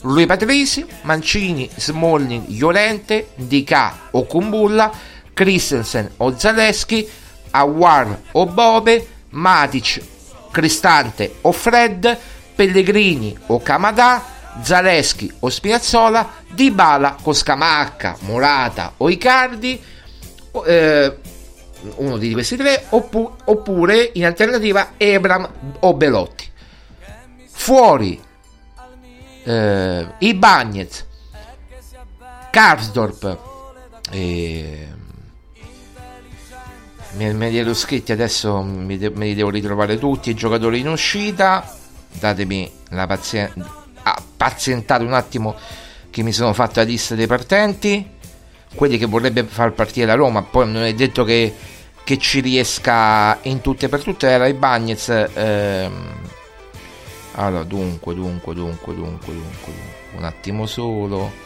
Rui 0.01 0.25
Patrisi, 0.25 0.85
Mancini, 1.01 1.69
Smalling, 1.75 2.45
Llorente, 2.49 3.29
Dica 3.35 4.09
o 4.11 4.25
Kumbulla, 4.25 4.91
Christensen 5.33 6.11
o 6.17 6.37
Zaleschi, 6.37 7.07
Awar 7.51 8.21
o 8.33 8.45
Bobe, 8.45 9.07
Matic, 9.29 10.01
Cristante 10.51 11.35
o 11.41 11.51
Fred, 11.51 12.17
Pellegrini 12.55 13.37
o 13.47 13.59
Kamada, 13.59 14.23
Zaleschi 14.61 15.31
o 15.39 15.49
Spinazzola, 15.49 16.31
Dybala 16.47 17.17
con 17.21 17.33
Scamacca, 17.33 18.17
Morata 18.21 18.93
o 18.97 19.09
Icardi, 19.09 19.81
eh, 20.65 21.17
uno 21.97 22.17
di 22.17 22.33
questi 22.33 22.55
tre, 22.55 22.85
oppu- 22.89 23.31
oppure 23.45 24.11
in 24.13 24.25
alternativa 24.25 24.93
Ebram 24.97 25.47
o 25.79 25.93
Belotti. 25.93 26.49
Fuori 27.49 28.19
eh, 29.47 30.07
i 30.19 30.33
Bagnets, 30.33 31.05
Karsdorp, 32.51 33.37
eh, 34.11 34.87
me, 37.13 37.33
me 37.33 37.49
li 37.49 37.57
ero 37.57 37.73
scritti 37.73 38.11
adesso 38.11 38.61
me, 38.61 38.97
me 38.97 39.25
li 39.25 39.35
devo 39.35 39.49
ritrovare 39.49 39.97
tutti 39.97 40.29
i 40.29 40.35
giocatori 40.35 40.79
in 40.79 40.89
uscita. 40.89 41.75
Datemi 42.11 42.69
la 42.89 43.05
pazienza 43.05 43.85
ah, 44.03 44.21
pazientate 44.35 45.03
un 45.03 45.13
attimo 45.13 45.55
che 46.09 46.23
mi 46.23 46.31
sono 46.31 46.53
fatto 46.53 46.79
la 46.79 46.85
lista 46.85 47.15
dei 47.15 47.27
partenti. 47.27 48.15
Quelli 48.75 48.97
che 48.97 49.05
vorrebbe 49.05 49.43
far 49.43 49.71
partire 49.71 50.05
la 50.05 50.15
Roma 50.15 50.43
poi 50.43 50.69
non 50.69 50.83
è 50.83 50.93
detto 50.93 51.23
che, 51.23 51.53
che 52.03 52.17
ci 52.17 52.41
riesca 52.41 53.37
in 53.43 53.61
tutte 53.61 53.85
e 53.85 53.89
per 53.89 54.03
tutte. 54.03 54.27
Era 54.27 54.47
i 54.47 54.53
Bagnets 54.53 55.09
ehm, 55.09 56.15
allora 57.39 57.63
dunque 57.63 58.15
dunque 58.15 58.55
dunque 58.55 58.95
dunque 58.95 59.33
dunque 59.33 59.73
un 60.15 60.23
attimo 60.23 60.65
solo. 60.65 61.45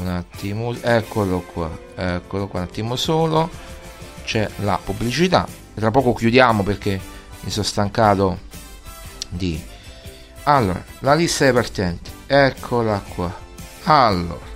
Un 0.00 0.06
attimo 0.06 0.74
eccolo 0.80 1.40
qua 1.40 1.70
eccolo 1.96 2.46
qua 2.46 2.60
un 2.60 2.66
attimo 2.66 2.94
solo. 2.94 3.50
C'è 4.24 4.48
la 4.58 4.78
pubblicità. 4.82 5.46
Tra 5.74 5.90
poco 5.90 6.14
chiudiamo 6.14 6.62
perché 6.62 7.00
mi 7.40 7.50
sono 7.50 7.64
stancato 7.64 8.38
di 9.28 9.60
allora 10.44 10.82
la 11.00 11.14
lista 11.14 11.44
dei 11.44 11.52
partenti. 11.52 12.10
Eccola 12.26 13.02
qua. 13.14 13.34
Allora. 13.84 14.46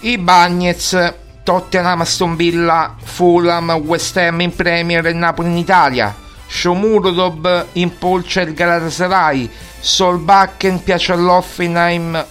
I 0.00 0.16
Bagnets 0.16 1.14
Tottenham, 1.42 2.02
Aston 2.02 2.36
Villa, 2.36 2.94
Fulham, 3.02 3.70
West 3.84 4.16
Ham 4.16 4.40
in 4.42 4.54
Premier 4.54 5.06
e 5.06 5.12
Napoli 5.12 5.48
in 5.48 5.56
Italia 5.56 6.26
Shomurodov 6.48 7.66
impolcia 7.72 8.40
il 8.40 8.54
Galatasaray 8.54 9.48
Solbakken 9.78 10.82
piace 10.82 11.12
all'Offenheim 11.12 12.26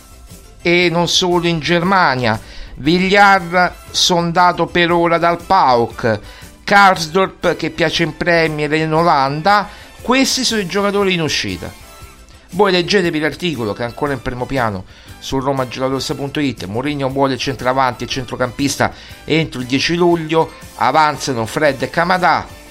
e 0.61 0.89
non 0.91 1.07
solo 1.07 1.47
in 1.47 1.59
Germania. 1.59 2.39
Villar 2.76 3.74
sondato 3.89 4.65
per 4.65 4.91
ora 4.91 5.18
dal 5.18 5.41
PAOK 5.41 6.20
Karsdorp 6.63 7.55
che 7.55 7.70
piace 7.70 8.03
in 8.03 8.18
Premier 8.18 8.74
e 8.74 8.80
in 8.80 8.93
Olanda. 8.93 9.70
Questi 10.01 10.43
sono 10.43 10.61
i 10.61 10.68
giocatori 10.68 11.13
in 11.13 11.22
uscita. 11.22 11.72
Voi 12.51 12.72
leggetevi 12.72 13.20
l'articolo 13.20 13.74
che 13.74 13.84
è 13.84 13.86
ancora 13.86 14.13
in 14.13 14.22
primo 14.22 14.45
piano 14.45 14.84
su 15.20 15.39
romagiallorossa.it 15.39 16.65
Mourinho 16.65 17.09
vuole 17.09 17.38
centravanti 17.38 18.03
e 18.03 18.07
centrocampista 18.07 18.91
entro 19.24 19.61
il 19.61 19.68
10 19.68 19.95
luglio. 19.95 20.51
Avanzano 20.76 21.45
Fred 21.45 21.82
e 21.82 21.89
Kamada 21.89 22.65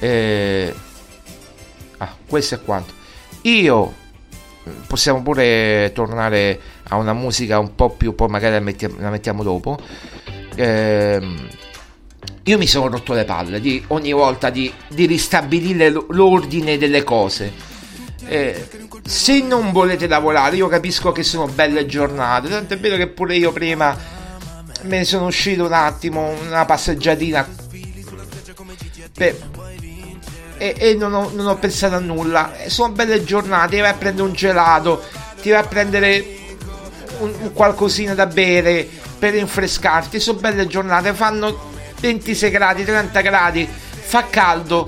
eh... 0.00 0.74
ah, 1.98 2.16
questo 2.26 2.56
è 2.56 2.60
quanto 2.62 2.98
io 3.42 3.94
possiamo 4.86 5.22
pure 5.22 5.90
tornare 5.94 6.60
a 6.88 6.96
una 6.96 7.12
musica 7.12 7.58
un 7.58 7.74
po' 7.74 7.90
più, 7.90 8.14
poi 8.14 8.28
magari 8.28 8.54
la 8.54 8.60
mettiamo, 8.60 8.96
la 8.98 9.10
mettiamo 9.10 9.42
dopo. 9.42 9.78
Ehm, 10.56 11.48
io 12.44 12.58
mi 12.58 12.66
sono 12.66 12.88
rotto 12.88 13.12
le 13.12 13.24
palle 13.24 13.60
di 13.60 13.82
ogni 13.88 14.12
volta 14.12 14.50
di, 14.50 14.72
di 14.88 15.06
ristabilire 15.06 15.90
l'ordine 15.90 16.76
delle 16.78 17.04
cose. 17.04 17.52
Eh, 18.26 18.68
se 19.04 19.40
non 19.40 19.72
volete 19.72 20.06
lavorare, 20.06 20.56
io 20.56 20.68
capisco 20.68 21.12
che 21.12 21.22
sono 21.22 21.46
belle 21.46 21.86
giornate, 21.86 22.48
tanto 22.48 22.74
è 22.74 22.78
vero 22.78 22.96
che 22.96 23.08
pure 23.08 23.36
io 23.36 23.52
prima 23.52 23.96
me 24.82 24.98
ne 24.98 25.04
sono 25.04 25.26
uscito 25.26 25.64
un 25.64 25.72
attimo, 25.72 26.30
una 26.46 26.64
passeggiatina 26.64 27.46
per, 29.12 29.36
e, 30.60 30.74
e 30.76 30.94
non, 30.94 31.14
ho, 31.14 31.30
non, 31.32 31.46
ho, 31.46 31.56
pensato 31.56 31.94
a 31.94 32.00
nulla. 32.00 32.52
Sono 32.66 32.92
belle 32.92 33.24
giornate, 33.24 33.76
ti 33.76 33.80
vai 33.80 33.90
a 33.90 33.94
prendere 33.94 34.28
un 34.28 34.34
gelato, 34.34 35.02
ti 35.40 35.48
vai 35.48 35.60
a 35.60 35.66
prendere 35.66 36.24
un, 37.20 37.32
un 37.40 37.52
qualcosina 37.54 38.12
da 38.12 38.26
bere 38.26 38.86
per 39.18 39.32
rinfrescarti. 39.32 40.20
Sono 40.20 40.38
belle 40.38 40.66
giornate, 40.66 41.14
fanno 41.14 41.70
26 41.98 42.50
gradi, 42.50 42.84
30 42.84 43.20
gradi, 43.22 43.66
fa 43.66 44.26
caldo, 44.28 44.86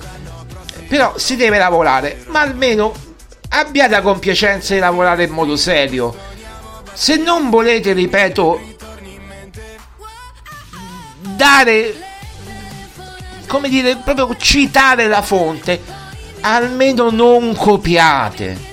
però 0.89 1.17
si 1.17 1.37
deve 1.37 1.57
lavorare, 1.57 2.23
ma 2.27 2.41
almeno 2.41 2.93
abbiate 3.49 3.93
la 3.93 4.03
compiacenza 4.03 4.75
di 4.75 4.81
lavorare 4.81 5.25
in 5.25 5.31
modo 5.31 5.57
serio. 5.57 6.15
Se 6.93 7.17
non 7.17 7.49
volete, 7.49 7.95
ripeto, 7.95 8.61
dare, 11.35 11.95
come 13.53 13.69
dire, 13.69 13.97
proprio 13.97 14.35
citare 14.39 15.09
la 15.09 15.21
fonte, 15.21 15.79
almeno 16.41 17.11
non 17.11 17.55
copiate. 17.55 18.71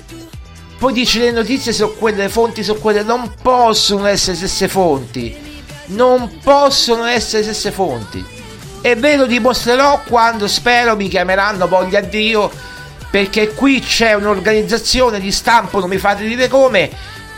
Poi 0.78 0.94
dice 0.94 1.18
le 1.18 1.32
notizie 1.32 1.74
su 1.74 1.98
quelle 1.98 2.30
fonti, 2.30 2.64
su 2.64 2.78
quelle 2.78 3.02
non 3.02 3.30
possono 3.42 4.06
essere 4.06 4.36
stesse 4.36 4.68
fonti 4.68 5.48
non 5.90 6.38
possono 6.42 7.04
essere 7.04 7.42
stesse 7.42 7.72
fonti. 7.72 8.24
E 8.80 8.94
ve 8.94 9.16
lo 9.16 9.26
dimostrerò 9.26 10.02
quando 10.06 10.46
spero 10.46 10.96
mi 10.96 11.08
chiameranno, 11.08 11.68
voglia 11.68 12.00
Dio, 12.00 12.50
perché 13.10 13.52
qui 13.54 13.80
c'è 13.80 14.14
un'organizzazione 14.14 15.20
di 15.20 15.32
stampo, 15.32 15.80
non 15.80 15.88
mi 15.88 15.98
fate 15.98 16.24
dire 16.24 16.48
come, 16.48 16.90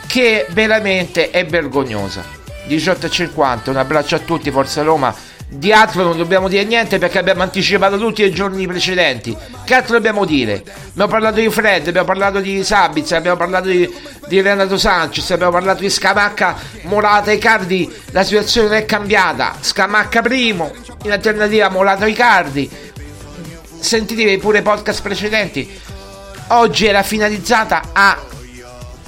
che 0.07 0.45
veramente 0.51 1.31
è 1.31 1.45
vergognosa. 1.45 2.23
18.50, 2.67 3.71
un 3.71 3.77
abbraccio 3.77 4.15
a 4.15 4.19
tutti, 4.19 4.51
Forza 4.51 4.83
Roma 4.83 5.32
di 5.53 5.71
altro 5.71 6.03
non 6.03 6.17
dobbiamo 6.17 6.47
dire 6.47 6.63
niente 6.63 6.97
perché 6.97 7.19
abbiamo 7.19 7.43
anticipato 7.43 7.97
tutti 7.97 8.23
i 8.23 8.31
giorni 8.31 8.65
precedenti. 8.65 9.35
Che 9.63 9.73
altro 9.73 9.93
dobbiamo 9.93 10.25
dire? 10.25 10.63
Abbiamo 10.89 11.11
parlato 11.11 11.39
di 11.39 11.49
Fred, 11.49 11.87
abbiamo 11.87 12.07
parlato 12.07 12.39
di 12.39 12.63
Sabitz, 12.63 13.11
abbiamo 13.11 13.37
parlato 13.37 13.67
di, 13.67 13.91
di 14.27 14.41
Renato 14.41 14.77
Sanchez, 14.77 15.29
abbiamo 15.31 15.51
parlato 15.51 15.81
di 15.81 15.89
Scamacca, 15.89 16.57
Morata 16.83 17.31
e 17.31 17.37
Cardi. 17.37 17.91
La 18.11 18.23
situazione 18.23 18.67
non 18.67 18.77
è 18.77 18.85
cambiata. 18.85 19.55
Scamacca 19.59 20.21
primo, 20.21 20.71
in 21.03 21.11
alternativa 21.11 21.69
Morata 21.69 22.05
e 22.05 22.13
Cardi. 22.13 22.69
Sentitevi 23.79 24.37
pure 24.37 24.59
i 24.59 24.63
podcast 24.63 25.01
precedenti. 25.01 25.79
Oggi 26.47 26.87
era 26.87 27.03
finalizzata 27.03 27.89
a 27.93 28.19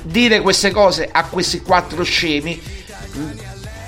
dire 0.02 0.42
queste 0.42 0.70
cose 0.70 1.10
a 1.12 1.24
questi 1.24 1.62
quattro 1.62 2.04
scemi 2.04 2.62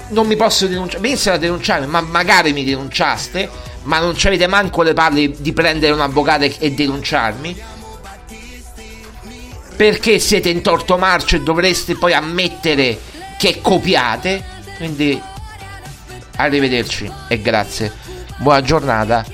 non 0.10 0.28
mi 0.28 0.36
posso 0.36 0.68
denunciare, 0.68 1.02
venissero 1.02 1.36
a 1.36 1.40
denunciare, 1.40 1.86
ma 1.86 2.02
magari 2.02 2.54
mi 2.54 2.64
denunciaste, 2.64 3.50
ma 3.84 4.00
non 4.00 4.16
avete 4.22 4.48
manco 4.48 4.82
le 4.82 4.94
palle 4.94 5.32
di 5.38 5.54
prendere 5.54 5.94
un 5.94 6.02
avvocato 6.02 6.44
e 6.44 6.72
denunciarmi. 6.72 7.76
Perché 9.76 10.20
siete 10.20 10.50
in 10.50 10.62
torto 10.62 10.98
marcio 10.98 11.36
e 11.36 11.42
dovreste 11.42 11.96
poi 11.96 12.14
ammettere 12.14 13.00
che 13.38 13.60
copiate. 13.62 14.56
Quindi 14.78 15.22
arrivederci 16.38 17.12
e 17.28 17.42
grazie. 17.42 17.94
Buona 18.38 18.62
giornata. 18.62 19.26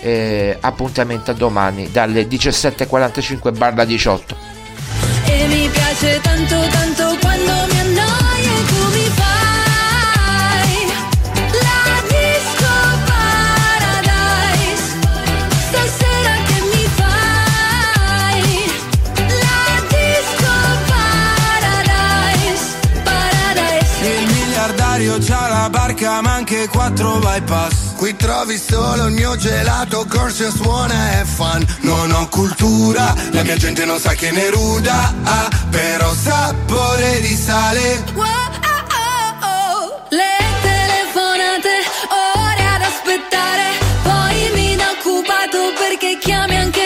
Eh, 0.00 0.56
appuntamento 0.60 1.30
a 1.30 1.34
domani 1.34 1.90
dalle 1.92 2.26
17.45 2.26 3.56
barra 3.56 3.84
18. 3.84 4.36
E 5.26 5.46
mi 5.46 5.68
piace 5.68 6.20
tanto 6.20 6.66
tanto 6.70 7.16
quando 7.20 7.52
mi 7.70 7.78
annoia 7.78 8.21
barca 25.68 26.20
ma 26.20 26.34
anche 26.34 26.68
quattro 26.68 27.18
bypass. 27.18 27.94
Qui 27.96 28.16
trovi 28.16 28.58
solo 28.58 29.06
il 29.06 29.12
mio 29.12 29.36
gelato, 29.36 30.06
corso 30.08 30.50
suona 30.50 31.20
e 31.20 31.24
fan. 31.24 31.64
Non 31.80 32.10
ho 32.12 32.28
cultura, 32.28 33.14
la 33.30 33.42
mia 33.42 33.56
gente 33.56 33.84
non 33.84 33.98
sa 33.98 34.14
che 34.14 34.30
ne 34.30 34.50
ruda 34.50 35.14
ah, 35.22 35.48
Però 35.70 36.12
sapore 36.14 37.20
di 37.20 37.34
sale. 37.34 38.02
Wow, 38.14 38.24
oh, 38.24 38.82
oh, 39.00 39.46
oh. 39.46 40.06
Le 40.10 40.36
telefonate, 40.62 41.74
ore 42.10 42.64
ad 42.74 42.82
aspettare. 42.82 43.64
Poi 44.02 44.50
mi 44.54 44.72
inoccupato 44.72 45.58
perché 45.78 46.18
chiami 46.18 46.56
anche 46.56 46.81